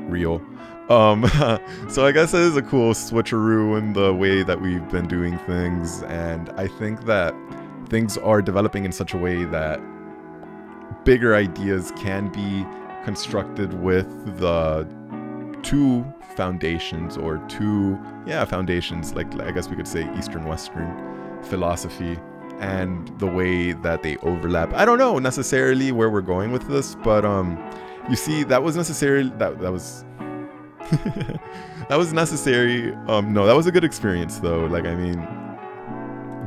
real. 0.09 0.43
Um 0.89 1.27
so 1.89 2.07
i 2.07 2.13
guess 2.13 2.33
it 2.33 2.41
is 2.41 2.57
a 2.57 2.63
cool 2.63 2.93
switcheroo 2.93 3.77
in 3.77 3.93
the 3.93 4.15
way 4.15 4.45
that 4.45 4.61
we've 4.61 4.89
been 4.89 5.09
doing 5.09 5.37
things 5.41 6.05
and 6.05 6.49
i 6.51 6.69
think 6.69 7.05
that 7.07 7.35
things 7.89 8.17
are 8.19 8.41
developing 8.41 8.85
in 8.85 8.93
such 8.93 9.13
a 9.13 9.17
way 9.17 9.45
that 9.47 9.81
bigger 11.05 11.35
ideas 11.35 11.93
can 11.97 12.29
be 12.29 12.65
constructed 13.05 13.73
with 13.83 14.07
the 14.39 14.87
two 15.65 16.05
foundations 16.37 17.17
or 17.17 17.39
two 17.49 17.99
yeah 18.25 18.45
foundations 18.45 19.13
like 19.15 19.29
i 19.41 19.51
guess 19.51 19.69
we 19.69 19.75
could 19.75 19.89
say 19.89 20.09
eastern 20.17 20.45
western 20.45 20.89
philosophy 21.43 22.17
and 22.61 23.09
the 23.19 23.27
way 23.27 23.73
that 23.73 24.03
they 24.03 24.17
overlap. 24.19 24.73
I 24.73 24.87
don't 24.87 24.99
know 24.99 25.19
necessarily 25.19 25.93
where 25.93 26.09
we're 26.09 26.23
going 26.23 26.53
with 26.53 26.67
this 26.69 26.95
but 26.95 27.25
um 27.25 27.57
you 28.09 28.17
see 28.17 28.45
that 28.45 28.63
was 28.63 28.77
necessary. 28.77 29.31
that 29.39 29.61
that 29.61 29.73
was 29.73 30.05
that 31.89 31.97
was 31.97 32.13
necessary 32.13 32.93
um 33.09 33.33
no 33.33 33.45
that 33.47 33.57
was 33.57 33.67
a 33.67 33.73
good 33.73 33.83
experience 33.85 34.39
though 34.39 34.67
like 34.67 34.85
i 34.85 34.95
mean 34.95 35.19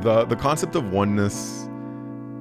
the 0.01 0.25
the 0.25 0.36
concept 0.36 0.75
of 0.75 0.92
oneness 0.92 1.68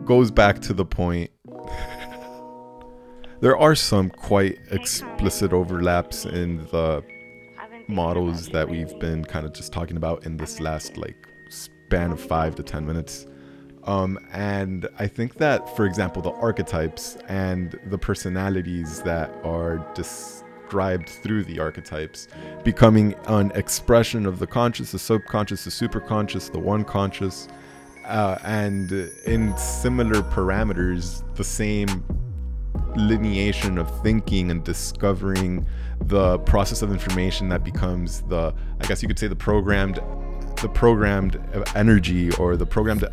goes 0.04 0.30
back 0.30 0.60
to 0.60 0.72
the 0.72 0.84
point 0.84 1.30
there 3.40 3.56
are 3.56 3.74
some 3.74 4.10
quite 4.10 4.58
explicit 4.70 5.52
overlaps 5.52 6.24
in 6.24 6.58
the 6.70 7.02
models 7.88 8.48
that 8.50 8.68
we've 8.68 8.96
been 9.00 9.24
kind 9.24 9.46
of 9.46 9.52
just 9.52 9.72
talking 9.72 9.96
about 9.96 10.24
in 10.24 10.36
this 10.36 10.60
last 10.60 10.96
like 10.96 11.16
span 11.50 12.12
of 12.12 12.20
five 12.20 12.54
to 12.54 12.62
ten 12.62 12.86
minutes. 12.86 13.26
Um, 13.88 14.18
and 14.34 14.86
I 14.98 15.06
think 15.06 15.36
that, 15.36 15.74
for 15.74 15.86
example, 15.86 16.20
the 16.20 16.32
archetypes 16.32 17.16
and 17.26 17.74
the 17.86 17.96
personalities 17.96 19.00
that 19.02 19.30
are 19.42 19.78
described 19.94 21.08
through 21.08 21.44
the 21.44 21.58
archetypes 21.58 22.28
becoming 22.64 23.14
an 23.28 23.50
expression 23.52 24.26
of 24.26 24.40
the 24.40 24.46
conscious, 24.46 24.92
the 24.92 24.98
subconscious, 24.98 25.64
the 25.64 25.70
superconscious, 25.70 26.52
the 26.52 26.58
one 26.58 26.84
conscious, 26.84 27.48
uh, 28.04 28.36
and 28.44 28.92
in 29.24 29.56
similar 29.56 30.20
parameters, 30.20 31.24
the 31.36 31.44
same 31.44 32.04
lineation 32.94 33.80
of 33.80 34.02
thinking 34.02 34.50
and 34.50 34.64
discovering 34.64 35.66
the 36.02 36.38
process 36.40 36.82
of 36.82 36.92
information 36.92 37.48
that 37.48 37.64
becomes 37.64 38.22
the 38.22 38.54
i 38.80 38.86
guess 38.86 39.02
you 39.02 39.08
could 39.08 39.18
say 39.18 39.26
the 39.26 39.36
programmed 39.36 40.00
the 40.62 40.68
programmed 40.68 41.40
energy 41.74 42.30
or 42.36 42.56
the 42.56 42.66
programmed 42.66 43.04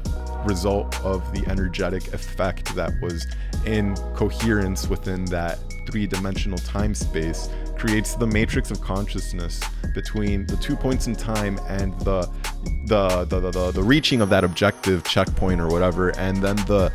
result 0.45 0.99
of 1.03 1.33
the 1.33 1.45
energetic 1.49 2.13
effect 2.13 2.75
that 2.75 2.91
was 3.01 3.27
in 3.65 3.95
coherence 4.15 4.87
within 4.87 5.25
that 5.25 5.59
three-dimensional 5.87 6.57
time 6.59 6.95
space 6.95 7.49
creates 7.77 8.15
the 8.15 8.25
matrix 8.25 8.71
of 8.71 8.81
consciousness 8.81 9.61
between 9.93 10.45
the 10.47 10.57
two 10.57 10.75
points 10.75 11.07
in 11.07 11.15
time 11.15 11.59
and 11.67 11.97
the 12.01 12.29
the 12.87 13.25
the, 13.25 13.51
the, 13.51 13.71
the 13.71 13.83
reaching 13.83 14.21
of 14.21 14.29
that 14.29 14.43
objective 14.43 15.03
checkpoint 15.03 15.61
or 15.61 15.67
whatever 15.67 16.09
and 16.17 16.37
then 16.37 16.55
the 16.67 16.91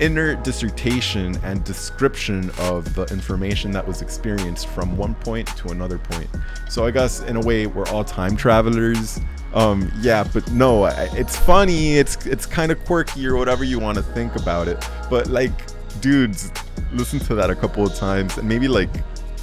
inner 0.00 0.34
dissertation 0.36 1.36
and 1.44 1.62
description 1.64 2.50
of 2.58 2.94
the 2.94 3.04
information 3.06 3.70
that 3.70 3.86
was 3.86 4.02
experienced 4.02 4.66
from 4.68 4.96
one 4.96 5.14
point 5.16 5.46
to 5.56 5.68
another 5.68 5.98
point. 5.98 6.28
So 6.68 6.84
I 6.84 6.90
guess 6.90 7.20
in 7.20 7.36
a 7.36 7.40
way 7.40 7.66
we're 7.66 7.86
all 7.86 8.04
time 8.04 8.36
travelers. 8.36 9.20
Um, 9.54 9.90
yeah, 10.00 10.28
but 10.32 10.50
no, 10.50 10.86
it's 10.86 11.36
funny. 11.36 11.96
It's 11.96 12.26
it's 12.26 12.44
kind 12.44 12.72
of 12.72 12.84
quirky 12.84 13.26
or 13.26 13.36
whatever 13.36 13.64
you 13.64 13.78
want 13.78 13.96
to 13.98 14.02
think 14.02 14.34
about 14.36 14.68
it. 14.68 14.84
But 15.08 15.28
like, 15.28 15.52
dudes, 16.00 16.52
listen 16.92 17.20
to 17.20 17.34
that 17.36 17.50
a 17.50 17.54
couple 17.54 17.86
of 17.86 17.94
times 17.94 18.36
and 18.36 18.48
maybe 18.48 18.68
like 18.68 18.90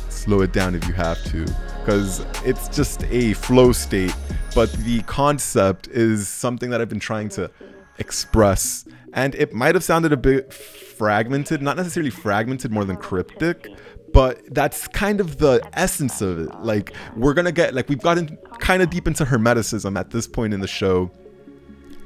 slow 0.09 0.41
it 0.41 0.51
down 0.51 0.75
if 0.75 0.85
you 0.87 0.93
have 0.93 1.23
to, 1.25 1.45
because 1.79 2.25
it's 2.45 2.67
just 2.69 3.03
a 3.05 3.33
flow 3.33 3.71
state. 3.71 4.15
But 4.53 4.71
the 4.73 5.01
concept 5.03 5.87
is 5.87 6.27
something 6.27 6.69
that 6.71 6.81
I've 6.81 6.89
been 6.89 6.99
trying 6.99 7.29
to 7.29 7.49
express 7.97 8.85
and 9.13 9.35
it 9.35 9.53
might 9.53 9.75
have 9.75 9.83
sounded 9.83 10.13
a 10.13 10.17
bit 10.17 10.53
fragmented, 10.53 11.61
not 11.61 11.77
necessarily 11.77 12.09
fragmented 12.09 12.71
more 12.71 12.85
than 12.85 12.95
cryptic, 12.95 13.67
but 14.13 14.41
that's 14.53 14.87
kind 14.89 15.19
of 15.19 15.37
the 15.37 15.61
essence 15.73 16.21
of 16.21 16.39
it. 16.39 16.59
Like 16.61 16.93
we're 17.15 17.33
gonna 17.33 17.51
get 17.51 17.73
like 17.73 17.89
we've 17.89 18.01
gotten 18.01 18.37
kind 18.59 18.81
of 18.81 18.89
deep 18.89 19.07
into 19.07 19.25
hermeticism 19.25 19.97
at 19.99 20.09
this 20.09 20.27
point 20.27 20.53
in 20.53 20.59
the 20.59 20.67
show. 20.67 21.11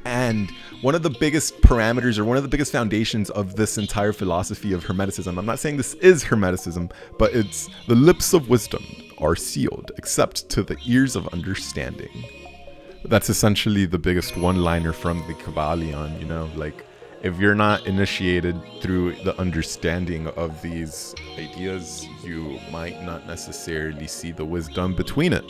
And 0.05 0.51
one 0.81 0.93
of 0.93 1.01
the 1.01 1.09
biggest 1.09 1.59
parameters 1.61 2.19
or 2.19 2.25
one 2.25 2.37
of 2.37 2.43
the 2.43 2.49
biggest 2.49 2.71
foundations 2.71 3.31
of 3.31 3.55
this 3.55 3.79
entire 3.79 4.13
philosophy 4.13 4.71
of 4.71 4.85
Hermeticism, 4.85 5.35
I'm 5.35 5.47
not 5.47 5.57
saying 5.57 5.77
this 5.77 5.95
is 5.95 6.23
Hermeticism, 6.23 6.91
but 7.17 7.33
it's 7.33 7.69
the 7.87 7.95
lips 7.95 8.33
of 8.33 8.47
wisdom 8.47 8.85
are 9.17 9.35
sealed 9.35 9.91
except 9.97 10.47
to 10.49 10.61
the 10.61 10.77
ears 10.85 11.15
of 11.15 11.27
understanding. 11.29 12.23
That's 13.05 13.31
essentially 13.31 13.87
the 13.87 13.97
biggest 13.97 14.37
one 14.37 14.57
liner 14.57 14.93
from 14.93 15.23
the 15.25 15.33
Kybalion, 15.33 16.19
you 16.19 16.27
know, 16.27 16.51
like 16.55 16.84
if 17.25 17.39
you're 17.39 17.55
not 17.55 17.87
initiated 17.87 18.55
through 18.81 19.15
the 19.23 19.35
understanding 19.39 20.27
of 20.37 20.61
these 20.61 21.15
ideas, 21.39 22.05
you 22.23 22.59
might 22.71 23.01
not 23.01 23.25
necessarily 23.25 24.05
see 24.05 24.31
the 24.31 24.45
wisdom 24.45 24.93
between 24.93 25.33
it. 25.33 25.43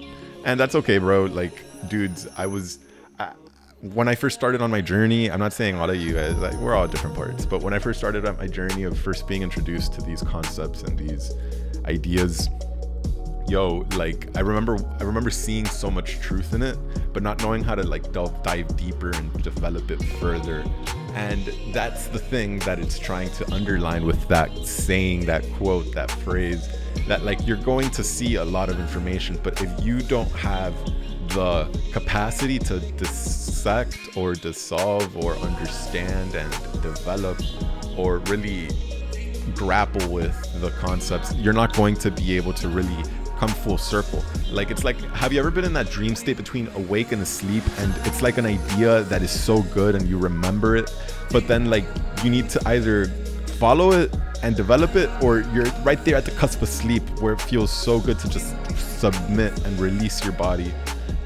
And 0.46 0.58
that's 0.58 0.74
okay, 0.76 1.00
bro. 1.00 1.26
Like, 1.26 1.62
dudes, 1.90 2.28
I 2.38 2.46
was. 2.46 2.80
when 3.82 4.08
I 4.08 4.16
first 4.16 4.38
started 4.38 4.62
on 4.62 4.72
my 4.72 4.80
journey, 4.80 5.30
I'm 5.30 5.42
not 5.42 5.52
saying 5.52 5.76
all 5.76 5.90
of 5.90 5.98
you 5.98 6.14
guys, 6.14 6.38
like, 6.38 6.54
we're 6.62 6.74
all 6.74 6.88
different 6.88 7.14
parts, 7.14 7.46
but 7.46 7.62
when 7.62 7.74
I 7.74 7.80
first 7.80 8.00
started 8.00 8.26
on 8.26 8.38
my 8.38 8.48
journey 8.48 8.84
of 8.84 8.98
first 8.98 9.28
being 9.28 9.44
introduced 9.44 9.92
to 9.96 10.02
these 10.02 10.24
concepts 10.24 10.84
and 10.84 10.98
these 10.98 11.34
ideas, 11.84 12.50
yo 13.48 13.86
like 13.96 14.28
i 14.36 14.40
remember 14.40 14.76
i 15.00 15.04
remember 15.04 15.30
seeing 15.30 15.68
so 15.68 15.92
much 15.92 16.20
truth 16.20 16.56
in 16.56 16.64
it 16.64 16.76
but 17.14 17.22
not 17.22 17.40
knowing 17.44 17.64
how 17.64 17.76
to 17.76 17.84
like 17.84 18.12
delve 18.12 18.42
dive 18.42 18.76
deeper 18.76 19.12
and 19.12 19.44
develop 19.44 19.92
it 19.92 20.04
further 20.20 20.66
and 21.16 21.50
that's 21.74 22.08
the 22.08 22.20
thing 22.20 22.60
that 22.60 22.78
it's 22.78 23.00
trying 23.00 23.30
to 23.30 23.54
underline 23.54 24.06
with 24.06 24.28
that 24.28 24.52
saying 24.66 25.26
that 25.26 25.44
quote 25.54 25.90
that 25.94 26.12
phrase 26.12 26.68
that 27.08 27.24
like 27.24 27.48
you're 27.48 27.58
going 27.58 27.90
to 27.90 28.04
see 28.04 28.36
a 28.36 28.44
lot 28.44 28.70
of 28.70 28.80
information 28.80 29.40
but 29.42 29.62
if 29.62 29.86
you 29.86 30.02
don't 30.02 30.32
have 30.32 30.74
the 31.30 31.68
capacity 31.94 32.60
to 32.60 32.80
dissect 32.98 33.98
or 34.18 34.34
dissolve 34.34 35.16
or 35.18 35.36
understand 35.38 36.36
and 36.36 36.52
develop 36.82 37.40
or 37.98 38.20
really 38.28 38.68
grapple 39.54 40.12
with 40.12 40.36
the 40.60 40.70
concepts 40.72 41.34
you're 41.36 41.54
not 41.54 41.74
going 41.76 41.96
to 41.96 42.12
be 42.12 42.36
able 42.36 42.52
to 42.52 42.68
really 42.68 43.04
come 43.46 43.56
full 43.56 43.78
circle. 43.78 44.24
Like 44.52 44.72
it's 44.72 44.84
like 44.84 45.00
have 45.22 45.32
you 45.32 45.40
ever 45.40 45.52
been 45.52 45.66
in 45.66 45.74
that 45.74 45.90
dream 45.90 46.16
state 46.16 46.38
between 46.38 46.68
awake 46.76 47.12
and 47.12 47.22
asleep 47.22 47.64
and 47.80 47.94
it's 48.06 48.22
like 48.22 48.38
an 48.38 48.46
idea 48.46 49.04
that 49.04 49.22
is 49.22 49.32
so 49.32 49.62
good 49.80 49.96
and 49.96 50.08
you 50.08 50.18
remember 50.18 50.76
it, 50.76 50.94
but 51.32 51.48
then 51.48 51.70
like 51.70 51.86
you 52.24 52.30
need 52.30 52.50
to 52.50 52.60
either 52.68 53.06
follow 53.60 53.92
it 53.92 54.16
and 54.44 54.56
develop 54.56 54.96
it 54.96 55.10
or 55.22 55.42
you're 55.54 55.72
right 55.84 56.04
there 56.06 56.16
at 56.16 56.26
the 56.26 56.32
cusp 56.32 56.62
of 56.62 56.70
sleep 56.70 57.04
where 57.22 57.34
it 57.34 57.42
feels 57.42 57.72
so 57.72 58.00
good 58.00 58.20
to 58.20 58.30
just 58.30 58.56
submit 59.00 59.54
and 59.66 59.80
release 59.80 60.24
your 60.24 60.34
body 60.34 60.74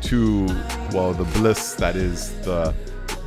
to 0.02 0.46
well 0.92 1.14
the 1.14 1.28
bliss 1.40 1.74
that 1.76 1.96
is 1.96 2.40
the 2.42 2.74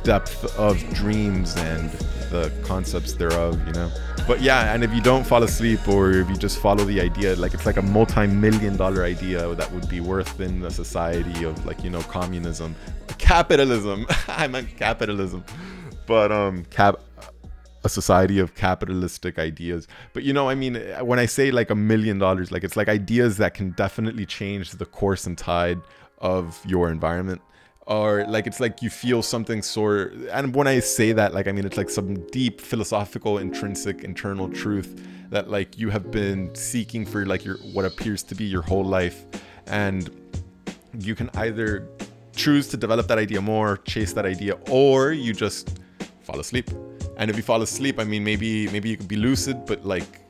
depth 0.03 0.45
of 0.57 0.77
dreams 0.93 1.55
and 1.57 1.89
the 2.29 2.51
concepts 2.63 3.13
thereof, 3.13 3.59
you 3.67 3.73
know. 3.73 3.91
But 4.25 4.41
yeah, 4.41 4.73
and 4.73 4.85
if 4.85 4.93
you 4.93 5.01
don't 5.01 5.25
fall 5.25 5.43
asleep 5.43 5.85
or 5.87 6.11
if 6.11 6.29
you 6.29 6.37
just 6.37 6.59
follow 6.59 6.85
the 6.85 7.01
idea, 7.01 7.35
like 7.35 7.53
it's 7.53 7.65
like 7.65 7.75
a 7.75 7.81
multi-million 7.81 8.77
dollar 8.77 9.03
idea 9.03 9.53
that 9.55 9.69
would 9.73 9.89
be 9.89 9.99
worth 9.99 10.39
in 10.39 10.63
a 10.63 10.71
society 10.71 11.43
of 11.43 11.65
like, 11.65 11.83
you 11.83 11.89
know, 11.89 12.01
communism, 12.03 12.73
capitalism. 13.17 14.07
I 14.29 14.47
meant 14.47 14.77
capitalism. 14.77 15.43
But 16.07 16.31
um 16.31 16.63
cap 16.65 17.01
a 17.83 17.89
society 17.89 18.39
of 18.39 18.55
capitalistic 18.55 19.37
ideas. 19.37 19.89
But 20.13 20.23
you 20.23 20.31
know, 20.31 20.47
I 20.47 20.55
mean, 20.55 20.75
when 21.01 21.19
I 21.19 21.25
say 21.25 21.51
like 21.51 21.69
a 21.69 21.75
million 21.75 22.17
dollars, 22.17 22.49
like 22.49 22.63
it's 22.63 22.77
like 22.77 22.87
ideas 22.87 23.35
that 23.37 23.53
can 23.53 23.71
definitely 23.71 24.25
change 24.25 24.71
the 24.71 24.85
course 24.85 25.27
and 25.27 25.37
tide 25.37 25.81
of 26.19 26.61
your 26.65 26.89
environment 26.89 27.41
or 27.85 28.25
like 28.27 28.47
it's 28.47 28.59
like 28.59 28.81
you 28.81 28.89
feel 28.89 29.21
something 29.21 29.61
sort 29.61 30.13
and 30.31 30.55
when 30.55 30.67
i 30.67 30.79
say 30.79 31.11
that 31.11 31.33
like 31.33 31.47
i 31.47 31.51
mean 31.51 31.65
it's 31.65 31.75
like 31.75 31.89
some 31.89 32.15
deep 32.27 32.61
philosophical 32.61 33.39
intrinsic 33.39 34.03
internal 34.03 34.47
truth 34.47 35.01
that 35.33 35.49
like 35.49 35.77
you 35.77 35.89
have 35.89 36.11
been 36.11 36.53
seeking 36.53 37.05
for 37.05 37.25
like 37.25 37.43
your 37.43 37.57
what 37.73 37.85
appears 37.85 38.23
to 38.23 38.35
be 38.35 38.45
your 38.45 38.61
whole 38.61 38.85
life. 38.85 39.25
And 39.67 40.09
you 40.99 41.15
can 41.15 41.29
either 41.33 41.89
choose 42.35 42.67
to 42.69 42.77
develop 42.77 43.07
that 43.07 43.17
idea 43.17 43.41
more 43.41 43.77
chase 43.77 44.13
that 44.13 44.25
idea 44.25 44.53
or 44.69 45.11
you 45.11 45.33
just 45.33 45.79
fall 46.21 46.39
asleep. 46.39 46.69
And 47.17 47.29
if 47.29 47.37
you 47.37 47.43
fall 47.43 47.61
asleep 47.61 47.99
i 47.99 48.03
mean 48.03 48.23
maybe 48.23 48.67
maybe 48.69 48.89
you 48.89 48.97
could 48.97 49.07
be 49.07 49.15
lucid 49.15 49.65
but 49.67 49.85
like 49.85 50.22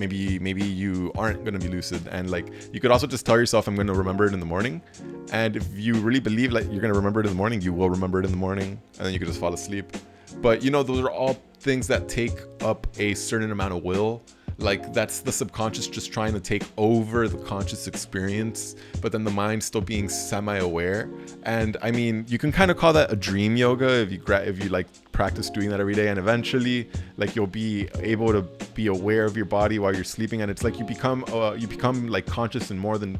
maybe 0.00 0.38
maybe 0.38 0.64
you 0.64 1.12
aren't 1.16 1.44
going 1.44 1.54
to 1.58 1.60
be 1.60 1.68
lucid 1.68 2.02
and 2.08 2.30
like 2.30 2.46
you 2.72 2.80
could 2.80 2.90
also 2.90 3.06
just 3.06 3.24
tell 3.24 3.38
yourself 3.38 3.68
i'm 3.68 3.76
going 3.76 3.86
to 3.86 3.94
remember 3.94 4.24
it 4.26 4.32
in 4.32 4.40
the 4.40 4.46
morning. 4.54 4.82
And 5.32 5.54
if 5.54 5.66
you 5.74 5.94
really 5.94 6.18
believe 6.18 6.50
like 6.50 6.64
you're 6.72 6.80
going 6.80 6.92
to 6.92 7.00
remember 7.02 7.20
it 7.20 7.26
in 7.26 7.32
the 7.32 7.36
morning 7.36 7.60
you 7.60 7.72
will 7.72 7.90
remember 7.90 8.18
it 8.20 8.24
in 8.24 8.32
the 8.32 8.42
morning 8.48 8.80
and 8.96 9.06
then 9.06 9.12
you 9.12 9.18
could 9.20 9.28
just 9.28 9.38
fall 9.38 9.54
asleep. 9.54 9.86
But 10.40 10.62
you 10.64 10.70
know 10.70 10.82
those 10.82 11.00
are 11.00 11.10
all 11.10 11.34
things 11.60 11.86
that 11.88 12.08
take 12.08 12.36
up 12.62 12.86
a 12.98 13.14
certain 13.14 13.52
amount 13.52 13.74
of 13.74 13.82
will 13.84 14.22
like 14.60 14.92
that's 14.92 15.20
the 15.20 15.32
subconscious 15.32 15.86
just 15.86 16.12
trying 16.12 16.32
to 16.32 16.40
take 16.40 16.64
over 16.76 17.28
the 17.28 17.38
conscious 17.38 17.86
experience 17.86 18.76
but 19.00 19.12
then 19.12 19.24
the 19.24 19.30
mind 19.30 19.62
still 19.62 19.80
being 19.80 20.08
semi-aware. 20.08 21.08
And 21.44 21.76
i 21.82 21.90
mean 21.90 22.24
you 22.28 22.38
can 22.38 22.52
kind 22.52 22.70
of 22.70 22.76
call 22.76 22.92
that 22.92 23.12
a 23.12 23.16
dream 23.16 23.56
yoga 23.56 24.00
if 24.00 24.12
you 24.12 24.22
if 24.26 24.62
you 24.62 24.68
like 24.70 24.86
practice 25.12 25.50
doing 25.50 25.68
that 25.68 25.80
every 25.80 25.94
day. 25.94 26.08
And 26.08 26.18
eventually 26.18 26.88
like 27.18 27.36
you'll 27.36 27.46
be 27.46 27.88
able 27.98 28.32
to 28.32 28.42
be 28.74 28.86
aware 28.86 29.24
of 29.26 29.36
your 29.36 29.44
body 29.44 29.78
while 29.78 29.94
you're 29.94 30.02
sleeping. 30.02 30.40
And 30.40 30.50
it's 30.50 30.64
like 30.64 30.78
you 30.78 30.84
become 30.84 31.24
uh, 31.28 31.52
you 31.52 31.66
become 31.68 32.08
like 32.08 32.26
conscious 32.26 32.70
in 32.70 32.78
more 32.78 32.96
than 32.96 33.18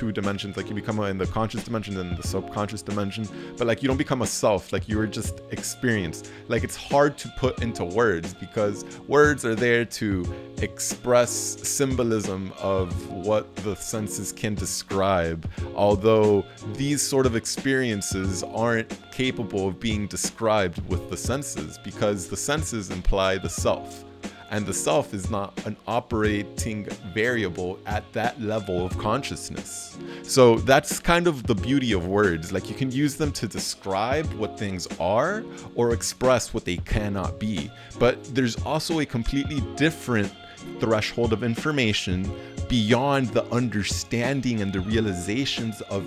two 0.00 0.10
dimensions 0.10 0.56
like 0.56 0.66
you 0.66 0.74
become 0.74 0.98
in 1.00 1.18
the 1.18 1.26
conscious 1.26 1.62
dimension 1.62 1.98
and 1.98 2.16
the 2.16 2.26
subconscious 2.26 2.80
dimension 2.80 3.28
but 3.58 3.66
like 3.66 3.82
you 3.82 3.86
don't 3.86 3.98
become 3.98 4.22
a 4.22 4.26
self 4.26 4.72
like 4.72 4.88
you're 4.88 5.06
just 5.06 5.42
experienced 5.50 6.30
like 6.48 6.64
it's 6.64 6.74
hard 6.74 7.18
to 7.18 7.28
put 7.36 7.62
into 7.62 7.84
words 7.84 8.32
because 8.32 8.86
words 9.08 9.44
are 9.44 9.54
there 9.54 9.84
to 9.84 10.24
express 10.62 11.30
symbolism 11.30 12.50
of 12.58 13.10
what 13.10 13.54
the 13.56 13.76
senses 13.76 14.32
can 14.32 14.54
describe 14.54 15.46
although 15.74 16.42
these 16.76 17.02
sort 17.02 17.26
of 17.26 17.36
experiences 17.36 18.42
aren't 18.42 18.90
capable 19.12 19.68
of 19.68 19.78
being 19.78 20.06
described 20.06 20.78
with 20.88 21.10
the 21.10 21.16
senses 21.16 21.78
because 21.84 22.26
the 22.26 22.36
senses 22.38 22.88
imply 22.88 23.36
the 23.36 23.50
self 23.50 24.06
and 24.50 24.66
the 24.66 24.74
self 24.74 25.14
is 25.14 25.30
not 25.30 25.64
an 25.64 25.76
operating 25.86 26.84
variable 27.14 27.78
at 27.86 28.12
that 28.12 28.40
level 28.40 28.84
of 28.84 28.96
consciousness. 28.98 29.96
So 30.22 30.56
that's 30.56 30.98
kind 30.98 31.26
of 31.26 31.44
the 31.44 31.54
beauty 31.54 31.92
of 31.92 32.06
words. 32.06 32.52
Like 32.52 32.68
you 32.68 32.74
can 32.74 32.90
use 32.90 33.16
them 33.16 33.30
to 33.32 33.46
describe 33.46 34.26
what 34.34 34.58
things 34.58 34.88
are 34.98 35.44
or 35.76 35.92
express 35.92 36.52
what 36.52 36.64
they 36.64 36.78
cannot 36.78 37.38
be. 37.38 37.70
But 37.98 38.22
there's 38.34 38.56
also 38.64 39.00
a 39.00 39.06
completely 39.06 39.60
different 39.76 40.32
threshold 40.80 41.32
of 41.32 41.42
information 41.42 42.30
beyond 42.68 43.28
the 43.28 43.44
understanding 43.46 44.60
and 44.60 44.72
the 44.72 44.80
realizations 44.80 45.80
of 45.82 46.04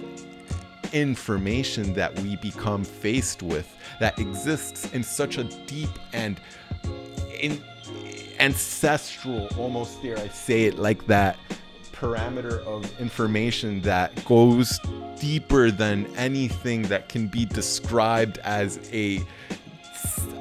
information 0.93 1.93
that 1.93 2.17
we 2.19 2.35
become 2.37 2.83
faced 2.83 3.41
with 3.41 3.67
that 3.99 4.19
exists 4.19 4.91
in 4.93 5.03
such 5.03 5.37
a 5.37 5.43
deep 5.65 5.89
and 6.13 6.39
in 7.41 7.61
ancestral 8.43 9.47
almost 9.57 10.03
dare 10.03 10.17
i 10.17 10.27
say 10.27 10.65
it 10.65 10.77
like 10.77 11.07
that 11.07 11.37
parameter 11.93 12.59
of 12.65 12.99
information 12.99 13.79
that 13.79 14.11
goes 14.25 14.81
deeper 15.17 15.71
than 15.71 16.05
anything 16.17 16.81
that 16.81 17.07
can 17.07 17.25
be 17.27 17.45
described 17.45 18.39
as 18.39 18.89
a 18.91 19.23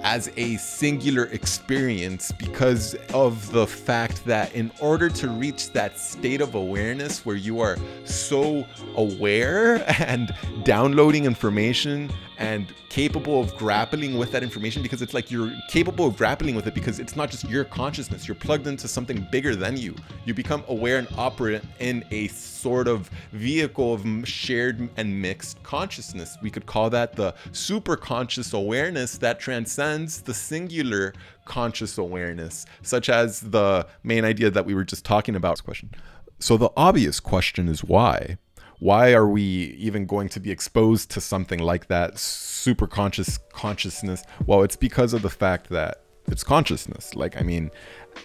as 0.02 0.32
a 0.36 0.56
singular 0.56 1.26
experience 1.26 2.32
because 2.32 2.96
of 3.14 3.52
the 3.52 3.64
fact 3.64 4.24
that 4.24 4.52
in 4.52 4.72
order 4.80 5.08
to 5.08 5.28
reach 5.28 5.70
that 5.70 5.96
state 5.96 6.40
of 6.40 6.56
awareness 6.56 7.24
where 7.24 7.36
you 7.36 7.60
are 7.60 7.76
so 8.04 8.66
aware 8.96 9.84
and 10.00 10.34
downloading 10.64 11.24
information 11.24 12.10
and 12.42 12.74
capable 12.88 13.40
of 13.40 13.54
grappling 13.56 14.18
with 14.18 14.32
that 14.32 14.42
information 14.42 14.82
because 14.82 15.00
it's 15.00 15.14
like 15.14 15.30
you're 15.30 15.52
capable 15.68 16.06
of 16.08 16.16
grappling 16.16 16.56
with 16.56 16.66
it 16.66 16.74
because 16.74 16.98
it's 16.98 17.14
not 17.14 17.30
just 17.30 17.48
your 17.48 17.64
consciousness. 17.64 18.26
You're 18.26 18.34
plugged 18.34 18.66
into 18.66 18.88
something 18.88 19.26
bigger 19.30 19.54
than 19.54 19.76
you. 19.76 19.94
You 20.24 20.34
become 20.34 20.64
aware 20.66 20.98
and 20.98 21.06
operate 21.16 21.62
in 21.78 22.04
a 22.10 22.26
sort 22.28 22.88
of 22.88 23.08
vehicle 23.30 23.94
of 23.94 24.04
shared 24.28 24.88
and 24.96 25.22
mixed 25.22 25.62
consciousness. 25.62 26.36
We 26.42 26.50
could 26.50 26.66
call 26.66 26.90
that 26.90 27.14
the 27.14 27.34
super 27.52 27.96
conscious 27.96 28.52
awareness 28.52 29.18
that 29.18 29.38
transcends 29.38 30.20
the 30.20 30.34
singular 30.34 31.14
conscious 31.44 31.96
awareness 31.96 32.66
such 32.82 33.08
as 33.08 33.40
the 33.40 33.86
main 34.02 34.24
idea 34.24 34.50
that 34.50 34.66
we 34.66 34.74
were 34.74 34.84
just 34.84 35.04
talking 35.04 35.36
about. 35.36 35.62
Question. 35.62 35.90
So 36.40 36.56
the 36.56 36.70
obvious 36.76 37.20
question 37.20 37.68
is 37.68 37.84
why 37.84 38.36
why 38.82 39.12
are 39.12 39.28
we 39.28 39.42
even 39.78 40.06
going 40.06 40.28
to 40.28 40.40
be 40.40 40.50
exposed 40.50 41.08
to 41.08 41.20
something 41.20 41.60
like 41.60 41.86
that 41.86 42.18
super 42.18 42.88
conscious 42.88 43.38
consciousness? 43.52 44.24
Well 44.44 44.64
it's 44.64 44.74
because 44.74 45.14
of 45.14 45.22
the 45.22 45.30
fact 45.30 45.68
that 45.68 46.02
it's 46.26 46.42
consciousness. 46.42 47.14
Like 47.14 47.40
i 47.40 47.42
mean 47.42 47.70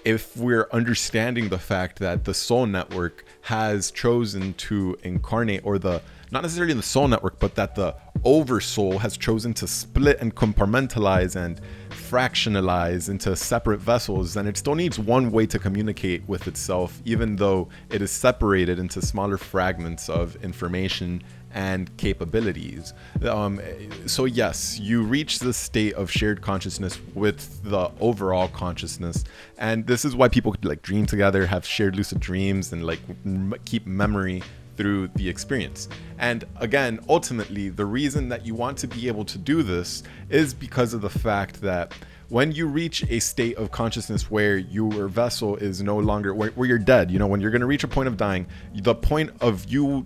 if 0.03 0.35
we're 0.35 0.67
understanding 0.71 1.49
the 1.49 1.59
fact 1.59 1.99
that 1.99 2.25
the 2.25 2.33
soul 2.33 2.65
network 2.65 3.23
has 3.41 3.91
chosen 3.91 4.55
to 4.55 4.97
incarnate 5.03 5.61
or 5.63 5.77
the 5.77 6.01
not 6.31 6.41
necessarily 6.41 6.73
the 6.73 6.81
soul 6.81 7.07
network 7.07 7.37
but 7.39 7.53
that 7.53 7.75
the 7.75 7.95
oversoul 8.23 8.97
has 8.97 9.15
chosen 9.15 9.53
to 9.53 9.67
split 9.67 10.17
and 10.19 10.33
compartmentalize 10.33 11.35
and 11.35 11.61
fractionalize 12.09 13.09
into 13.09 13.35
separate 13.35 13.79
vessels, 13.79 14.33
then 14.33 14.47
it 14.47 14.57
still 14.57 14.75
needs 14.75 14.97
one 14.97 15.31
way 15.31 15.45
to 15.45 15.59
communicate 15.59 16.21
with 16.27 16.47
itself, 16.47 17.01
even 17.05 17.35
though 17.35 17.67
it 17.89 18.01
is 18.01 18.11
separated 18.11 18.79
into 18.79 19.01
smaller 19.01 19.37
fragments 19.37 20.09
of 20.09 20.35
information 20.43 21.21
and 21.53 21.95
capabilities. 21.97 22.93
Um, 23.23 23.59
so, 24.05 24.25
yes, 24.25 24.79
you 24.79 25.03
reach 25.03 25.39
the 25.39 25.53
state 25.53 25.93
of 25.93 26.11
shared 26.11 26.41
consciousness 26.41 26.99
with 27.15 27.63
the 27.63 27.89
overall 27.99 28.47
consciousness. 28.49 29.23
And 29.57 29.87
this 29.87 30.05
is 30.05 30.15
why 30.15 30.27
people 30.27 30.55
like 30.61 30.81
dream 30.81 31.05
together, 31.05 31.45
have 31.45 31.65
shared 31.65 31.95
lucid 31.95 32.19
dreams, 32.19 32.71
and 32.73 32.85
like 32.85 32.99
m- 33.25 33.55
keep 33.65 33.87
memory 33.87 34.43
through 34.77 35.09
the 35.15 35.27
experience. 35.27 35.89
And 36.19 36.45
again, 36.57 36.99
ultimately, 37.09 37.69
the 37.69 37.85
reason 37.85 38.29
that 38.29 38.45
you 38.45 38.55
want 38.55 38.77
to 38.79 38.87
be 38.87 39.07
able 39.07 39.25
to 39.25 39.37
do 39.37 39.63
this 39.63 40.03
is 40.29 40.53
because 40.53 40.93
of 40.93 41.01
the 41.01 41.09
fact 41.09 41.61
that 41.61 41.93
when 42.29 42.51
you 42.51 42.67
reach 42.67 43.03
a 43.09 43.19
state 43.19 43.55
of 43.57 43.71
consciousness 43.71 44.29
where 44.29 44.57
your 44.57 45.07
vessel 45.07 45.55
is 45.55 45.81
no 45.81 45.97
longer 45.97 46.33
where, 46.33 46.51
where 46.51 46.67
you're 46.67 46.77
dead, 46.77 47.09
you 47.09 47.19
know, 47.19 47.27
when 47.27 47.39
you're 47.39 47.51
going 47.51 47.61
to 47.61 47.67
reach 47.67 47.83
a 47.83 47.87
point 47.87 48.07
of 48.07 48.17
dying, 48.17 48.45
the 48.73 48.95
point 48.95 49.31
of 49.41 49.65
you 49.69 50.05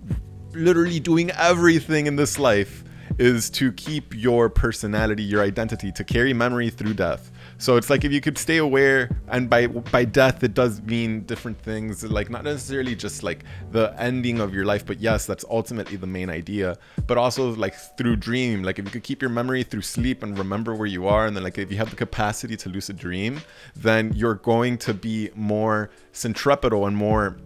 literally 0.52 1.00
doing 1.00 1.30
everything 1.32 2.06
in 2.06 2.16
this 2.16 2.38
life 2.38 2.84
is 3.18 3.50
to 3.50 3.72
keep 3.72 4.14
your 4.14 4.48
personality, 4.48 5.22
your 5.22 5.42
identity, 5.42 5.90
to 5.92 6.04
carry 6.04 6.32
memory 6.32 6.70
through 6.70 6.94
death. 6.94 7.31
So 7.62 7.76
it's 7.76 7.88
like 7.88 8.04
if 8.04 8.10
you 8.10 8.20
could 8.20 8.36
stay 8.38 8.56
aware, 8.56 9.08
and 9.28 9.48
by 9.48 9.68
by 9.68 10.04
death 10.04 10.42
it 10.42 10.52
does 10.52 10.82
mean 10.82 11.20
different 11.20 11.56
things, 11.60 12.02
like 12.02 12.28
not 12.28 12.42
necessarily 12.42 12.96
just 12.96 13.22
like 13.22 13.44
the 13.70 13.94
ending 13.96 14.40
of 14.40 14.52
your 14.52 14.64
life, 14.64 14.84
but 14.84 14.98
yes, 14.98 15.26
that's 15.26 15.44
ultimately 15.48 15.96
the 15.96 16.08
main 16.08 16.28
idea. 16.28 16.76
But 17.06 17.18
also 17.18 17.54
like 17.54 17.76
through 17.96 18.16
dream, 18.16 18.64
like 18.64 18.80
if 18.80 18.86
you 18.86 18.90
could 18.90 19.04
keep 19.04 19.22
your 19.22 19.30
memory 19.30 19.62
through 19.62 19.82
sleep 19.82 20.24
and 20.24 20.36
remember 20.36 20.74
where 20.74 20.88
you 20.88 21.06
are, 21.06 21.26
and 21.26 21.36
then 21.36 21.44
like 21.44 21.56
if 21.56 21.70
you 21.70 21.78
have 21.78 21.90
the 21.90 21.94
capacity 21.94 22.56
to 22.56 22.68
lucid 22.68 22.98
dream, 22.98 23.40
then 23.76 24.12
you're 24.12 24.40
going 24.42 24.76
to 24.78 24.92
be 24.92 25.30
more 25.36 25.90
centripetal 26.10 26.86
and 26.86 26.96
more 26.96 27.36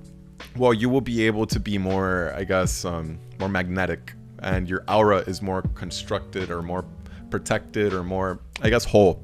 well 0.57 0.73
you 0.73 0.89
will 0.89 1.03
be 1.03 1.27
able 1.27 1.47
to 1.47 1.61
be 1.61 1.77
more 1.79 2.33
i 2.37 2.45
guess 2.45 2.85
um, 2.85 3.19
more 3.39 3.49
magnetic 3.49 4.13
and 4.41 4.69
your 4.69 4.83
aura 4.89 5.19
is 5.27 5.41
more 5.41 5.63
constructed 5.75 6.51
or 6.51 6.63
more 6.63 6.85
protected 7.31 7.93
or 7.93 8.03
more 8.03 8.39
i 8.63 8.69
guess 8.71 8.85
whole 8.85 9.23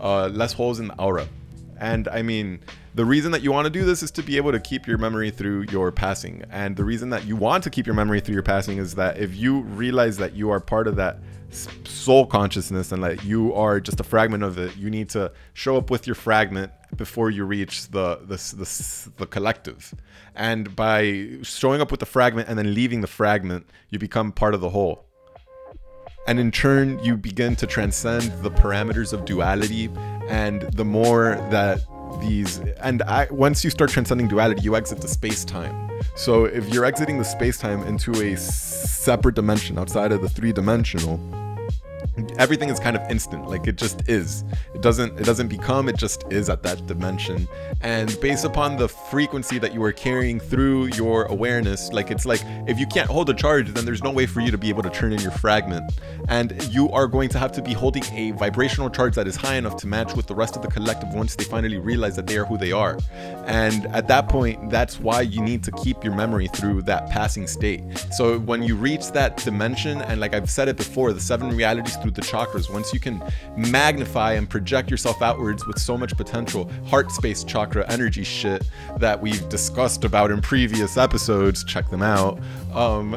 uh, 0.00 0.28
less 0.28 0.52
holes 0.52 0.80
in 0.80 0.88
the 0.88 1.00
aura. 1.00 1.28
And 1.78 2.08
I 2.08 2.22
mean, 2.22 2.60
the 2.94 3.04
reason 3.04 3.32
that 3.32 3.42
you 3.42 3.50
want 3.50 3.66
to 3.66 3.70
do 3.70 3.84
this 3.84 4.02
is 4.02 4.10
to 4.12 4.22
be 4.22 4.36
able 4.36 4.52
to 4.52 4.60
keep 4.60 4.86
your 4.86 4.98
memory 4.98 5.30
through 5.30 5.66
your 5.70 5.90
passing. 5.90 6.44
And 6.50 6.76
the 6.76 6.84
reason 6.84 7.10
that 7.10 7.24
you 7.24 7.34
want 7.36 7.64
to 7.64 7.70
keep 7.70 7.86
your 7.86 7.94
memory 7.94 8.20
through 8.20 8.34
your 8.34 8.44
passing 8.44 8.78
is 8.78 8.94
that 8.94 9.18
if 9.18 9.34
you 9.34 9.62
realize 9.62 10.16
that 10.18 10.34
you 10.34 10.50
are 10.50 10.60
part 10.60 10.86
of 10.86 10.96
that 10.96 11.18
soul 11.84 12.26
consciousness 12.26 12.92
and 12.92 13.02
that 13.02 13.24
you 13.24 13.52
are 13.54 13.80
just 13.80 14.00
a 14.00 14.04
fragment 14.04 14.42
of 14.44 14.58
it, 14.58 14.76
you 14.76 14.90
need 14.90 15.08
to 15.10 15.32
show 15.54 15.76
up 15.76 15.90
with 15.90 16.06
your 16.06 16.14
fragment 16.14 16.70
before 16.96 17.30
you 17.30 17.44
reach 17.44 17.88
the 17.88 18.20
the, 18.22 18.36
the, 18.36 19.10
the 19.16 19.26
collective. 19.26 19.92
And 20.36 20.74
by 20.76 21.38
showing 21.42 21.80
up 21.80 21.90
with 21.90 22.00
the 22.00 22.06
fragment 22.06 22.48
and 22.48 22.58
then 22.58 22.74
leaving 22.74 23.00
the 23.00 23.06
fragment, 23.06 23.66
you 23.90 23.98
become 23.98 24.32
part 24.32 24.54
of 24.54 24.60
the 24.60 24.70
whole 24.70 25.04
and 26.26 26.38
in 26.40 26.50
turn 26.50 26.98
you 27.02 27.16
begin 27.16 27.56
to 27.56 27.66
transcend 27.66 28.32
the 28.42 28.50
parameters 28.50 29.12
of 29.12 29.24
duality 29.24 29.90
and 30.28 30.62
the 30.74 30.84
more 30.84 31.36
that 31.50 31.80
these 32.20 32.58
and 32.80 33.02
I, 33.02 33.26
once 33.30 33.64
you 33.64 33.70
start 33.70 33.90
transcending 33.90 34.28
duality 34.28 34.62
you 34.62 34.76
exit 34.76 35.00
the 35.00 35.08
space-time. 35.08 35.90
So 36.16 36.44
if 36.44 36.68
you're 36.72 36.84
exiting 36.84 37.18
the 37.18 37.24
space-time 37.24 37.82
into 37.82 38.12
a 38.22 38.36
separate 38.36 39.34
dimension 39.34 39.78
outside 39.78 40.12
of 40.12 40.22
the 40.22 40.28
three-dimensional 40.28 41.18
everything 42.38 42.68
is 42.68 42.78
kind 42.78 42.96
of 42.96 43.02
instant 43.10 43.48
like 43.48 43.66
it 43.66 43.76
just 43.76 44.08
is. 44.08 44.44
It 44.74 44.82
doesn't 44.82 45.18
it 45.18 45.24
doesn't 45.24 45.48
become 45.48 45.88
it 45.88 45.96
just 45.96 46.24
is 46.30 46.48
at 46.48 46.62
that 46.62 46.86
dimension. 46.86 47.48
And 47.80 48.18
based 48.20 48.44
upon 48.44 48.76
the 48.76 48.88
frequency 48.88 49.58
that 49.58 49.74
you 49.74 49.82
are 49.82 49.92
carrying 49.92 50.40
through 50.40 50.86
your 50.94 51.24
awareness 51.24 51.92
like 51.92 52.10
it's 52.10 52.26
like 52.26 52.40
if 52.66 52.78
you 52.78 52.86
can't 52.86 53.08
hold 53.08 53.30
a 53.30 53.34
charge 53.34 53.68
then 53.72 53.84
there's 53.84 54.02
no 54.02 54.10
way 54.10 54.26
for 54.26 54.40
you 54.40 54.50
to 54.50 54.58
be 54.58 54.68
able 54.68 54.82
to 54.82 54.90
turn 54.90 55.12
in 55.12 55.20
your 55.20 55.32
fragment. 55.32 55.92
And 56.28 56.62
you 56.72 56.90
are 56.90 57.06
going 57.06 57.28
to 57.30 57.38
have 57.38 57.52
to 57.52 57.62
be 57.62 57.72
holding 57.72 58.04
a 58.12 58.32
vibrational 58.32 58.90
charge 58.90 59.14
that 59.14 59.26
is 59.26 59.36
high 59.36 59.56
enough 59.56 59.76
to 59.78 59.86
match 59.86 60.14
with 60.14 60.26
the 60.26 60.34
rest 60.34 60.56
of 60.56 60.62
the 60.62 60.68
collective 60.68 61.12
once 61.14 61.34
they 61.36 61.44
finally 61.44 61.78
realize 61.78 62.16
that 62.16 62.26
they 62.26 62.36
are 62.36 62.44
who 62.44 62.58
they 62.58 62.72
are. 62.72 62.98
And 63.46 63.86
at 63.86 64.08
that 64.08 64.28
point 64.28 64.70
that's 64.70 64.98
why 64.98 65.22
you 65.22 65.42
need 65.42 65.62
to 65.64 65.72
keep 65.72 66.02
your 66.04 66.14
memory 66.14 66.48
through 66.48 66.82
that 66.82 67.10
passing 67.10 67.46
state. 67.46 67.82
So 68.12 68.38
when 68.38 68.62
you 68.62 68.76
reach 68.76 69.12
that 69.12 69.36
dimension 69.38 70.02
and 70.02 70.20
like 70.20 70.34
i've 70.34 70.50
said 70.50 70.68
it 70.68 70.76
before 70.76 71.12
the 71.12 71.20
seven 71.20 71.56
realities 71.56 71.93
through 71.96 72.12
the 72.12 72.22
chakras, 72.22 72.72
once 72.72 72.92
you 72.92 73.00
can 73.00 73.22
magnify 73.56 74.32
and 74.32 74.48
project 74.48 74.90
yourself 74.90 75.22
outwards 75.22 75.66
with 75.66 75.78
so 75.78 75.96
much 75.96 76.16
potential, 76.16 76.70
heart 76.86 77.10
space 77.10 77.44
chakra 77.44 77.86
energy 77.90 78.24
shit 78.24 78.66
that 78.98 79.20
we've 79.20 79.48
discussed 79.48 80.04
about 80.04 80.30
in 80.30 80.40
previous 80.40 80.96
episodes, 80.96 81.64
check 81.64 81.88
them 81.90 82.02
out. 82.02 82.38
Um, 82.72 83.16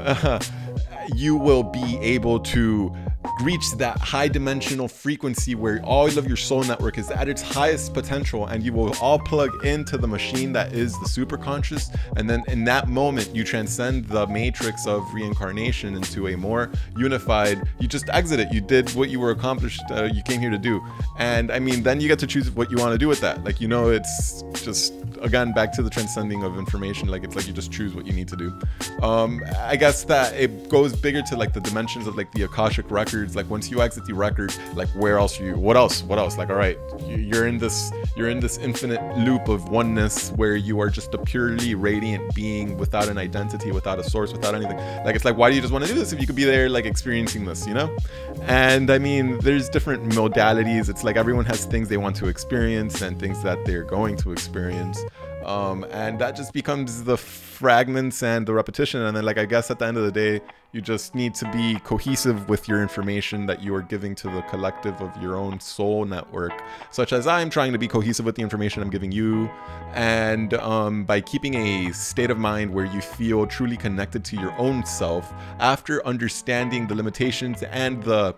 you 1.15 1.35
will 1.35 1.63
be 1.63 1.97
able 2.01 2.39
to 2.39 2.95
reach 3.41 3.71
that 3.73 3.97
high 3.99 4.27
dimensional 4.27 4.87
frequency 4.87 5.55
where 5.55 5.81
all 5.83 6.07
of 6.17 6.27
your 6.27 6.37
soul 6.37 6.63
network 6.63 6.97
is 6.97 7.09
at 7.11 7.27
its 7.27 7.41
highest 7.41 7.93
potential 7.93 8.47
and 8.47 8.63
you 8.63 8.73
will 8.73 8.93
all 9.01 9.19
plug 9.19 9.49
into 9.65 9.97
the 9.97 10.07
machine 10.07 10.53
that 10.53 10.73
is 10.73 10.97
the 10.99 11.07
super 11.07 11.37
conscious 11.37 11.89
and 12.15 12.29
then 12.29 12.43
in 12.47 12.63
that 12.63 12.87
moment 12.87 13.35
you 13.35 13.43
transcend 13.43 14.05
the 14.05 14.25
matrix 14.27 14.87
of 14.87 15.03
reincarnation 15.13 15.95
into 15.95 16.27
a 16.29 16.37
more 16.37 16.71
unified 16.97 17.61
you 17.79 17.87
just 17.87 18.09
exit 18.09 18.39
it. 18.39 18.51
You 18.51 18.61
did 18.61 18.89
what 18.91 19.09
you 19.09 19.19
were 19.19 19.31
accomplished 19.31 19.81
uh, 19.91 20.03
you 20.05 20.23
came 20.23 20.39
here 20.39 20.51
to 20.51 20.57
do. 20.57 20.81
And 21.17 21.51
i 21.51 21.59
mean 21.59 21.83
then 21.83 21.99
you 21.99 22.07
get 22.07 22.19
to 22.19 22.27
choose 22.27 22.49
what 22.51 22.71
you 22.71 22.77
want 22.77 22.93
to 22.93 22.97
do 22.97 23.07
with 23.07 23.21
that. 23.21 23.43
Like 23.43 23.59
you 23.59 23.67
know 23.67 23.89
it's 23.89 24.43
just 24.63 24.93
again, 25.21 25.53
back 25.53 25.71
to 25.73 25.83
the 25.83 25.89
transcending 25.89 26.43
of 26.43 26.57
information. 26.57 27.07
Like 27.07 27.23
it's 27.23 27.35
like 27.35 27.47
you 27.47 27.53
just 27.53 27.71
choose 27.71 27.93
what 27.93 28.05
you 28.05 28.13
need 28.13 28.27
to 28.29 28.35
do. 28.35 28.57
Um, 29.01 29.43
I 29.59 29.75
guess 29.75 30.03
that 30.05 30.33
it 30.33 30.69
goes 30.69 30.95
bigger 30.95 31.21
to 31.23 31.35
like 31.35 31.53
the 31.53 31.61
dimensions 31.61 32.07
of 32.07 32.15
like 32.15 32.31
the 32.31 32.43
akashic 32.43 32.89
records. 32.91 33.35
Like 33.35 33.49
once 33.49 33.69
you 33.69 33.81
exit 33.81 34.05
the 34.05 34.13
record, 34.13 34.53
like 34.75 34.89
where 34.89 35.17
else 35.17 35.39
you? 35.39 35.55
What 35.57 35.77
else? 35.77 36.03
What 36.03 36.19
else? 36.19 36.37
Like 36.37 36.49
all 36.49 36.55
right, 36.55 36.77
you're 37.07 37.47
in 37.47 37.57
this 37.57 37.91
you're 38.15 38.29
in 38.29 38.39
this 38.39 38.57
infinite 38.57 39.01
loop 39.17 39.47
of 39.47 39.69
oneness 39.69 40.31
where 40.31 40.55
you 40.55 40.79
are 40.79 40.89
just 40.89 41.13
a 41.13 41.17
purely 41.17 41.75
radiant 41.75 42.33
being 42.35 42.77
without 42.77 43.07
an 43.07 43.17
identity, 43.17 43.71
without 43.71 43.99
a 43.99 44.03
source, 44.03 44.31
without 44.31 44.55
anything. 44.55 44.77
Like 45.05 45.15
it's 45.15 45.25
like 45.25 45.37
why 45.37 45.49
do 45.49 45.55
you 45.55 45.61
just 45.61 45.73
want 45.73 45.85
to 45.85 45.93
do 45.93 45.99
this 45.99 46.11
if 46.13 46.19
you 46.19 46.27
could 46.27 46.35
be 46.35 46.43
there 46.43 46.69
like 46.69 46.85
experiencing 46.85 47.45
this, 47.45 47.65
you 47.67 47.73
know? 47.73 47.95
And 48.41 48.89
I 48.89 48.97
mean, 48.97 49.39
there's 49.39 49.69
different 49.69 50.03
modalities. 50.09 50.89
It's 50.89 51.03
like 51.03 51.15
everyone 51.15 51.45
has 51.45 51.65
things 51.65 51.89
they 51.89 51.97
want 51.97 52.15
to 52.17 52.27
experience 52.27 53.01
and 53.01 53.19
things 53.19 53.41
that 53.43 53.65
they're 53.65 53.83
going 53.83 54.17
to 54.17 54.31
experience. 54.31 54.99
Um, 55.47 55.85
and 55.91 56.19
that 56.19 56.35
just 56.35 56.51
becomes 56.51 57.05
the 57.05 57.17
fragments 57.17 58.21
and 58.21 58.45
the 58.45 58.53
repetition. 58.53 59.01
And 59.01 59.15
then, 59.15 59.23
like, 59.23 59.37
I 59.37 59.45
guess 59.45 59.71
at 59.71 59.79
the 59.79 59.85
end 59.85 59.95
of 59.95 60.03
the 60.03 60.11
day, 60.11 60.41
you 60.73 60.81
just 60.81 61.15
need 61.15 61.33
to 61.35 61.49
be 61.51 61.79
cohesive 61.85 62.49
with 62.49 62.67
your 62.67 62.81
information 62.81 63.45
that 63.45 63.63
you 63.63 63.73
are 63.73 63.81
giving 63.81 64.13
to 64.15 64.29
the 64.29 64.41
collective 64.43 65.01
of 65.01 65.15
your 65.21 65.37
own 65.37 65.59
soul 65.61 66.03
network, 66.03 66.51
such 66.91 67.13
as 67.13 67.25
I'm 67.25 67.49
trying 67.49 67.71
to 67.71 67.79
be 67.79 67.87
cohesive 67.87 68.25
with 68.25 68.35
the 68.35 68.41
information 68.41 68.83
I'm 68.83 68.89
giving 68.89 69.11
you. 69.11 69.49
And 69.93 70.53
um, 70.55 71.05
by 71.05 71.21
keeping 71.21 71.55
a 71.55 71.93
state 71.93 72.29
of 72.29 72.37
mind 72.37 72.73
where 72.73 72.85
you 72.85 72.99
feel 72.99 73.47
truly 73.47 73.77
connected 73.77 74.25
to 74.25 74.35
your 74.35 74.53
own 74.59 74.85
self 74.85 75.33
after 75.59 76.05
understanding 76.05 76.87
the 76.87 76.95
limitations 76.95 77.63
and 77.63 78.03
the 78.03 78.35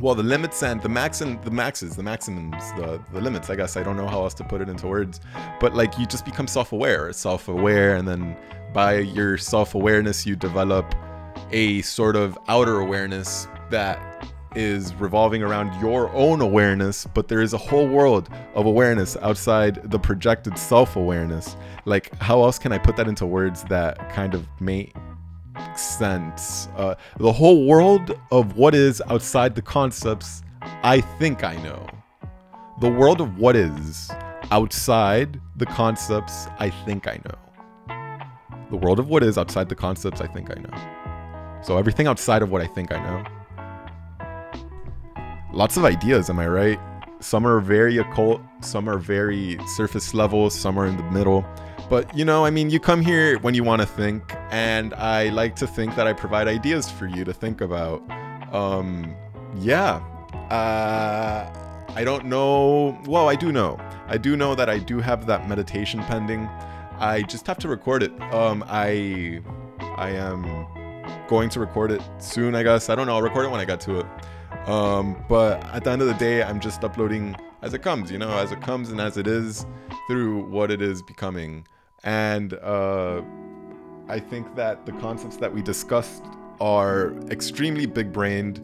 well 0.00 0.14
the 0.14 0.22
limits 0.22 0.62
and 0.62 0.82
the 0.82 0.88
max 0.88 1.20
and 1.20 1.42
the 1.44 1.50
maxes 1.50 1.96
the 1.96 2.02
maximums 2.02 2.72
the, 2.72 3.00
the 3.12 3.20
limits 3.20 3.50
i 3.50 3.56
guess 3.56 3.76
i 3.76 3.82
don't 3.82 3.96
know 3.96 4.06
how 4.06 4.22
else 4.22 4.34
to 4.34 4.44
put 4.44 4.60
it 4.60 4.68
into 4.68 4.86
words 4.86 5.20
but 5.60 5.74
like 5.74 5.98
you 5.98 6.06
just 6.06 6.24
become 6.24 6.46
self-aware 6.46 7.12
self-aware 7.12 7.96
and 7.96 8.06
then 8.06 8.36
by 8.72 8.98
your 8.98 9.38
self-awareness 9.38 10.26
you 10.26 10.34
develop 10.34 10.94
a 11.52 11.80
sort 11.82 12.16
of 12.16 12.36
outer 12.48 12.80
awareness 12.80 13.46
that 13.70 14.14
is 14.54 14.94
revolving 14.94 15.42
around 15.42 15.78
your 15.80 16.12
own 16.12 16.40
awareness, 16.40 17.06
but 17.14 17.28
there 17.28 17.40
is 17.40 17.52
a 17.52 17.58
whole 17.58 17.88
world 17.88 18.28
of 18.54 18.66
awareness 18.66 19.16
outside 19.18 19.90
the 19.90 19.98
projected 19.98 20.58
self 20.58 20.96
awareness. 20.96 21.56
Like, 21.84 22.14
how 22.20 22.42
else 22.42 22.58
can 22.58 22.72
I 22.72 22.78
put 22.78 22.96
that 22.96 23.08
into 23.08 23.26
words 23.26 23.64
that 23.64 24.10
kind 24.10 24.34
of 24.34 24.46
sense. 25.82 26.68
Uh, 26.76 26.94
the 27.18 27.32
whole 27.32 27.66
world 27.66 28.18
of 28.30 28.56
what 28.56 28.74
is 28.74 29.02
outside 29.08 29.54
the 29.54 29.62
concepts, 29.62 30.42
I 30.82 31.00
think 31.00 31.44
I 31.44 31.56
know. 31.62 31.86
The 32.80 32.90
world 32.90 33.20
of 33.20 33.38
what 33.38 33.56
is 33.56 34.10
outside 34.50 35.40
the 35.56 35.66
concepts, 35.66 36.46
I 36.58 36.70
think 36.70 37.06
I 37.06 37.20
know. 37.24 38.66
The 38.70 38.76
world 38.76 38.98
of 38.98 39.08
what 39.08 39.22
is 39.22 39.38
outside 39.38 39.68
the 39.68 39.74
concepts, 39.74 40.20
I 40.20 40.26
think 40.26 40.50
I 40.50 40.60
know. 40.60 41.62
So 41.62 41.78
everything 41.78 42.06
outside 42.06 42.42
of 42.42 42.50
what 42.50 42.60
I 42.60 42.66
think 42.66 42.92
I 42.92 43.02
know. 43.02 43.24
Lots 45.52 45.76
of 45.76 45.84
ideas, 45.84 46.28
am 46.30 46.40
I 46.40 46.48
right? 46.48 46.80
Some 47.20 47.46
are 47.46 47.60
very 47.60 47.98
occult, 47.98 48.40
some 48.60 48.88
are 48.88 48.98
very 48.98 49.58
surface 49.76 50.12
level, 50.12 50.50
some 50.50 50.78
are 50.78 50.86
in 50.86 50.96
the 50.96 51.10
middle. 51.10 51.44
But 51.88 52.16
you 52.16 52.24
know, 52.24 52.44
I 52.44 52.50
mean, 52.50 52.70
you 52.70 52.80
come 52.80 53.02
here 53.02 53.38
when 53.40 53.54
you 53.54 53.62
want 53.64 53.82
to 53.82 53.86
think, 53.86 54.34
and 54.50 54.94
I 54.94 55.28
like 55.28 55.54
to 55.56 55.66
think 55.66 55.94
that 55.96 56.06
I 56.06 56.12
provide 56.12 56.48
ideas 56.48 56.90
for 56.90 57.06
you 57.06 57.24
to 57.24 57.32
think 57.32 57.60
about. 57.60 58.02
Um, 58.52 59.14
yeah. 59.58 59.96
Uh, 60.50 61.50
I 61.94 62.04
don't 62.04 62.26
know. 62.26 62.98
Well, 63.06 63.28
I 63.28 63.36
do 63.36 63.52
know. 63.52 63.78
I 64.06 64.18
do 64.18 64.36
know 64.36 64.54
that 64.54 64.68
I 64.68 64.78
do 64.78 65.00
have 65.00 65.26
that 65.26 65.48
meditation 65.48 66.00
pending. 66.04 66.48
I 66.98 67.22
just 67.22 67.46
have 67.46 67.58
to 67.58 67.68
record 67.68 68.02
it. 68.02 68.12
Um, 68.32 68.64
I, 68.66 69.40
I 69.96 70.10
am 70.10 70.66
going 71.28 71.48
to 71.50 71.60
record 71.60 71.90
it 71.90 72.02
soon. 72.18 72.54
I 72.54 72.62
guess 72.62 72.88
I 72.88 72.94
don't 72.94 73.06
know. 73.06 73.14
I'll 73.14 73.22
record 73.22 73.46
it 73.46 73.50
when 73.50 73.60
I 73.60 73.64
get 73.64 73.80
to 73.82 74.00
it. 74.00 74.06
Um, 74.68 75.22
but 75.28 75.62
at 75.66 75.84
the 75.84 75.90
end 75.90 76.02
of 76.02 76.08
the 76.08 76.14
day, 76.14 76.42
I'm 76.42 76.60
just 76.60 76.82
uploading 76.84 77.36
as 77.62 77.74
it 77.74 77.82
comes. 77.82 78.10
You 78.10 78.18
know, 78.18 78.30
as 78.30 78.52
it 78.52 78.60
comes 78.60 78.90
and 78.90 79.00
as 79.00 79.16
it 79.16 79.26
is 79.26 79.66
through 80.08 80.44
what 80.46 80.70
it 80.70 80.80
is 80.82 81.02
becoming. 81.02 81.66
And 82.04 82.54
uh, 82.54 83.22
I 84.08 84.20
think 84.20 84.54
that 84.56 84.86
the 84.86 84.92
concepts 84.92 85.36
that 85.38 85.52
we 85.52 85.62
discussed 85.62 86.22
are 86.60 87.14
extremely 87.30 87.86
big 87.86 88.12
brained 88.12 88.60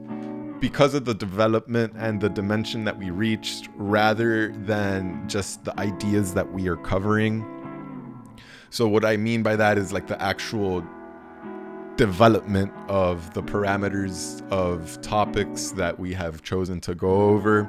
because 0.60 0.92
of 0.92 1.06
the 1.06 1.14
development 1.14 1.94
and 1.96 2.20
the 2.20 2.28
dimension 2.28 2.84
that 2.84 2.98
we 2.98 3.10
reached 3.10 3.68
rather 3.76 4.52
than 4.52 5.26
just 5.26 5.64
the 5.64 5.78
ideas 5.80 6.34
that 6.34 6.52
we 6.52 6.68
are 6.68 6.76
covering. 6.76 7.44
So, 8.68 8.86
what 8.86 9.04
I 9.04 9.16
mean 9.16 9.42
by 9.42 9.56
that 9.56 9.78
is 9.78 9.92
like 9.92 10.06
the 10.06 10.20
actual 10.22 10.84
development 11.96 12.72
of 12.88 13.32
the 13.34 13.42
parameters 13.42 14.46
of 14.50 15.00
topics 15.00 15.70
that 15.72 15.98
we 15.98 16.12
have 16.12 16.42
chosen 16.42 16.80
to 16.82 16.94
go 16.94 17.10
over. 17.10 17.62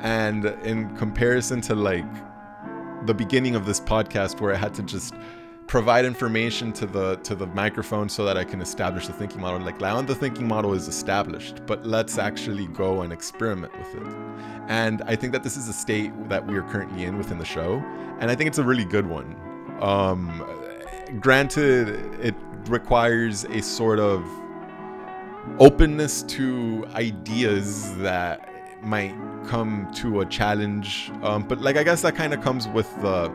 And 0.00 0.46
in 0.64 0.94
comparison 0.96 1.60
to 1.62 1.74
like 1.74 2.04
the 3.06 3.14
beginning 3.14 3.54
of 3.54 3.66
this 3.66 3.80
podcast 3.80 4.40
where 4.40 4.54
I 4.54 4.56
had 4.56 4.74
to 4.74 4.82
just 4.82 5.14
provide 5.66 6.04
information 6.04 6.72
to 6.72 6.86
the 6.86 7.16
to 7.16 7.34
the 7.34 7.46
microphone 7.46 8.08
so 8.08 8.24
that 8.24 8.36
I 8.36 8.44
can 8.44 8.60
establish 8.60 9.06
the 9.06 9.12
thinking 9.12 9.40
model. 9.40 9.60
Like 9.60 9.80
now 9.80 10.02
the 10.02 10.14
thinking 10.14 10.46
model 10.46 10.74
is 10.74 10.86
established, 10.88 11.64
but 11.66 11.86
let's 11.86 12.18
actually 12.18 12.66
go 12.68 13.02
and 13.02 13.12
experiment 13.12 13.72
with 13.78 13.94
it. 13.94 14.14
And 14.68 15.02
I 15.06 15.16
think 15.16 15.32
that 15.32 15.42
this 15.42 15.56
is 15.56 15.68
a 15.68 15.72
state 15.72 16.12
that 16.28 16.46
we 16.46 16.56
are 16.56 16.62
currently 16.62 17.04
in 17.04 17.16
within 17.16 17.38
the 17.38 17.44
show, 17.44 17.82
and 18.20 18.30
I 18.30 18.34
think 18.34 18.48
it's 18.48 18.58
a 18.58 18.64
really 18.64 18.84
good 18.84 19.06
one. 19.06 19.34
Um, 19.80 20.44
granted, 21.20 21.88
it 22.20 22.34
requires 22.66 23.44
a 23.44 23.62
sort 23.62 23.98
of 23.98 24.24
openness 25.58 26.22
to 26.22 26.86
ideas 26.94 27.96
that 27.96 28.51
might 28.82 29.14
come 29.46 29.90
to 29.94 30.20
a 30.20 30.26
challenge. 30.26 31.10
Um, 31.22 31.42
but 31.42 31.60
like 31.60 31.76
I 31.76 31.82
guess 31.82 32.02
that 32.02 32.14
kind 32.14 32.32
of 32.34 32.42
comes 32.42 32.68
with 32.68 32.90
the 33.02 33.32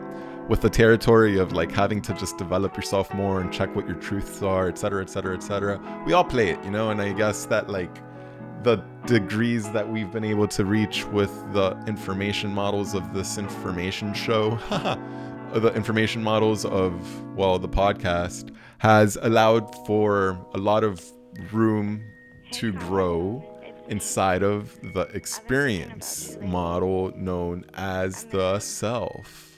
with 0.48 0.62
the 0.62 0.70
territory 0.70 1.38
of 1.38 1.52
like 1.52 1.70
having 1.70 2.00
to 2.00 2.14
just 2.14 2.38
develop 2.38 2.74
yourself 2.74 3.12
more 3.12 3.40
and 3.40 3.52
check 3.52 3.74
what 3.76 3.86
your 3.86 3.96
truths 3.96 4.42
are, 4.42 4.68
etc., 4.68 5.02
etc., 5.02 5.36
etc. 5.36 6.02
We 6.06 6.14
all 6.14 6.24
play 6.24 6.48
it, 6.48 6.64
you 6.64 6.70
know, 6.70 6.90
and 6.90 7.02
I 7.02 7.12
guess 7.12 7.44
that 7.46 7.68
like 7.68 7.94
the 8.62 8.76
degrees 9.06 9.70
that 9.72 9.88
we've 9.88 10.10
been 10.10 10.24
able 10.24 10.48
to 10.48 10.64
reach 10.64 11.06
with 11.06 11.30
the 11.52 11.78
information 11.86 12.52
models 12.52 12.94
of 12.94 13.14
this 13.14 13.38
information 13.38 14.14
show, 14.14 14.56
the 15.52 15.72
information 15.74 16.22
models 16.22 16.64
of 16.64 16.92
well, 17.36 17.58
the 17.58 17.68
podcast 17.68 18.54
has 18.78 19.16
allowed 19.22 19.74
for 19.86 20.38
a 20.54 20.58
lot 20.58 20.82
of 20.82 21.04
room 21.52 22.02
to 22.52 22.72
grow 22.72 23.44
inside 23.88 24.42
of 24.42 24.78
the 24.94 25.02
experience 25.14 26.36
model 26.40 27.12
known 27.16 27.64
as 27.74 28.24
the 28.24 28.58
self. 28.58 29.48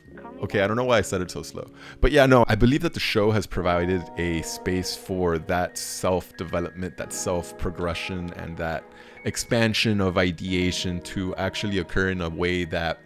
Okay, 0.43 0.63
I 0.63 0.67
don't 0.67 0.77
know 0.77 0.85
why 0.85 0.99
I 0.99 1.03
said 1.03 1.21
it 1.21 1.31
so 1.31 1.43
slow. 1.43 1.71
But 2.01 2.13
yeah, 2.13 2.27
no, 2.27 2.45
I 2.49 2.55
believe 2.55 2.83
that 2.83 2.95
the 2.95 3.01
show 3.01 3.31
has 3.31 3.47
provided 3.47 4.03
a 4.17 4.43
space 4.43 4.97
for 4.97 5.39
that 5.39 5.77
self 5.77 6.37
development, 6.37 6.97
that 6.97 7.13
self 7.13 7.57
progression, 7.59 8.33
and 8.35 8.57
that 8.57 8.85
expansion 9.25 10.01
of 10.01 10.17
ideation 10.19 11.01
to 11.03 11.35
actually 11.37 11.79
occur 11.79 12.11
in 12.11 12.23
a 12.23 12.29
way 12.29 12.65
that 12.65 13.01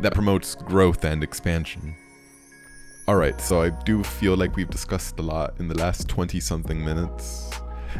that 0.00 0.14
promotes 0.14 0.54
growth 0.54 1.04
and 1.04 1.22
expansion. 1.22 1.96
All 3.06 3.16
right, 3.16 3.38
so 3.40 3.60
I 3.60 3.70
do 3.70 4.02
feel 4.02 4.36
like 4.36 4.56
we've 4.56 4.70
discussed 4.70 5.18
a 5.18 5.22
lot 5.22 5.54
in 5.58 5.68
the 5.68 5.76
last 5.76 6.08
20 6.08 6.40
something 6.40 6.82
minutes. 6.82 7.50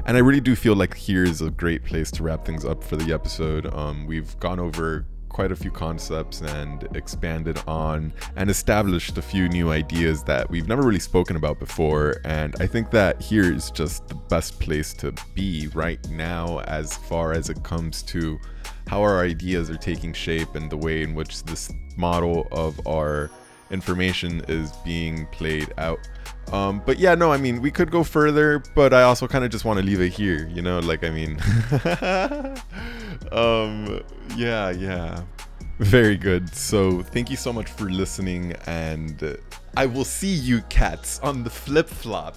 And 0.06 0.16
I 0.16 0.20
really 0.20 0.40
do 0.40 0.54
feel 0.56 0.76
like 0.76 0.94
here 0.94 1.24
is 1.24 1.40
a 1.40 1.50
great 1.50 1.84
place 1.84 2.10
to 2.12 2.22
wrap 2.22 2.44
things 2.44 2.64
up 2.64 2.82
for 2.82 2.96
the 2.96 3.12
episode. 3.12 3.72
Um, 3.74 4.06
we've 4.06 4.38
gone 4.40 4.60
over 4.60 5.06
quite 5.34 5.50
a 5.50 5.56
few 5.56 5.70
concepts 5.70 6.42
and 6.42 6.86
expanded 6.96 7.58
on 7.66 8.12
and 8.36 8.48
established 8.48 9.18
a 9.18 9.22
few 9.22 9.48
new 9.48 9.72
ideas 9.72 10.22
that 10.22 10.48
we've 10.48 10.68
never 10.68 10.82
really 10.82 11.00
spoken 11.00 11.34
about 11.34 11.58
before. 11.58 12.20
And 12.24 12.54
I 12.60 12.68
think 12.68 12.92
that 12.92 13.20
here 13.20 13.52
is 13.52 13.72
just 13.72 14.06
the 14.06 14.14
best 14.14 14.60
place 14.60 14.94
to 14.94 15.12
be 15.34 15.68
right 15.74 15.98
now 16.08 16.60
as 16.60 16.96
far 16.96 17.32
as 17.32 17.50
it 17.50 17.64
comes 17.64 18.02
to 18.04 18.38
how 18.86 19.02
our 19.02 19.24
ideas 19.24 19.70
are 19.70 19.76
taking 19.76 20.12
shape 20.12 20.54
and 20.54 20.70
the 20.70 20.76
way 20.76 21.02
in 21.02 21.14
which 21.14 21.42
this 21.42 21.72
model 21.96 22.46
of 22.52 22.86
our 22.86 23.28
information 23.72 24.40
is 24.46 24.70
being 24.84 25.26
played 25.32 25.72
out. 25.78 25.98
Um, 26.52 26.82
but 26.84 26.98
yeah, 26.98 27.14
no, 27.14 27.32
I 27.32 27.36
mean, 27.36 27.60
we 27.60 27.70
could 27.70 27.90
go 27.90 28.04
further, 28.04 28.62
but 28.74 28.92
I 28.92 29.02
also 29.02 29.26
kind 29.26 29.44
of 29.44 29.50
just 29.50 29.64
want 29.64 29.78
to 29.78 29.84
leave 29.84 30.00
it 30.00 30.10
here, 30.12 30.46
you 30.48 30.62
know? 30.62 30.78
Like, 30.78 31.02
I 31.02 31.10
mean, 31.10 31.38
um, 33.32 34.02
yeah, 34.36 34.70
yeah. 34.70 35.22
Very 35.78 36.16
good. 36.16 36.54
So, 36.54 37.02
thank 37.02 37.30
you 37.30 37.36
so 37.36 37.52
much 37.52 37.68
for 37.68 37.90
listening, 37.90 38.54
and 38.66 39.36
I 39.76 39.86
will 39.86 40.04
see 40.04 40.32
you 40.32 40.62
cats 40.62 41.18
on 41.20 41.42
the 41.42 41.50
flip 41.50 41.88
flop. 41.88 42.36